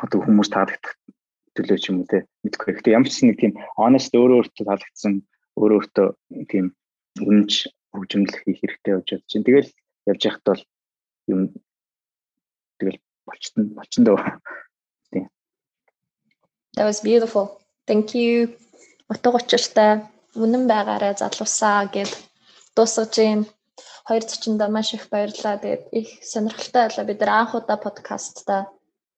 [0.00, 0.96] одоо хүмүүс таалагдах
[1.58, 2.96] төлөө ч юм уу те мэдгүй хэрэгтэй.
[2.96, 5.14] Ямар ч нэг тийм honest өөрөө өөртөө таалагдсан
[5.60, 6.08] өөрөө өөртөө
[6.48, 6.66] тийм
[7.20, 7.52] үнэнч
[7.92, 9.44] хөгжимл хийх хэрэгтэй гэж бодож байна.
[9.44, 9.70] Тэгэл
[10.08, 10.62] явж яхад бол
[11.28, 11.40] юм
[12.80, 12.98] тэгэл
[13.28, 14.20] болчтон болчон дөө.
[16.78, 17.60] That was beautiful.
[17.84, 18.54] Thank you
[19.10, 19.90] утга учиртай
[20.38, 22.10] үнэн байгаараа залуусаа гэд
[22.76, 23.40] дуусгаж гин
[24.06, 25.58] 240-д маш их баярлалаа.
[25.58, 27.04] Тэгээд их сонирхолтой байлаа.
[27.06, 28.70] Бид нар анх удаа подкастта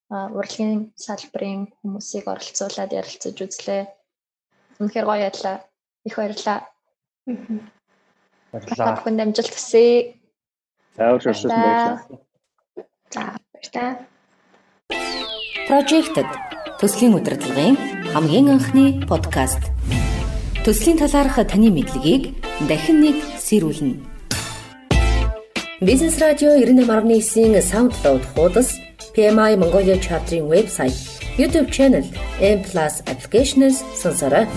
[0.09, 3.82] урлагийн салбарын хүмүүсийг оролцуулаад ярилцаж үзлээ.
[4.80, 5.57] Үнэхээр гоё байлаа.
[6.05, 6.59] Их баярлалаа.
[8.53, 8.97] Баярлалаа.
[8.97, 10.20] Бүхэн амжилт хүсье.
[10.97, 11.97] За өршөөлсөн баярлалаа.
[13.12, 13.22] За
[13.53, 13.90] баярлалаа.
[15.68, 16.52] Projected
[16.83, 17.76] төслийн удирдлагын
[18.12, 19.62] хамгийн анхны подкаст.
[20.64, 22.35] Төслийн талаарх таны мэдлэгийг
[22.66, 24.03] дахин нэг сэрүүлнэ.
[25.78, 28.74] Бизнес радио 98.9-ийн Soundcloud хуудас
[29.14, 30.95] PMI Mongolia chapter-ийн вебсайт,
[31.39, 32.03] YouTube channel,
[32.41, 32.66] M+
[33.07, 34.49] application-с сонсорой.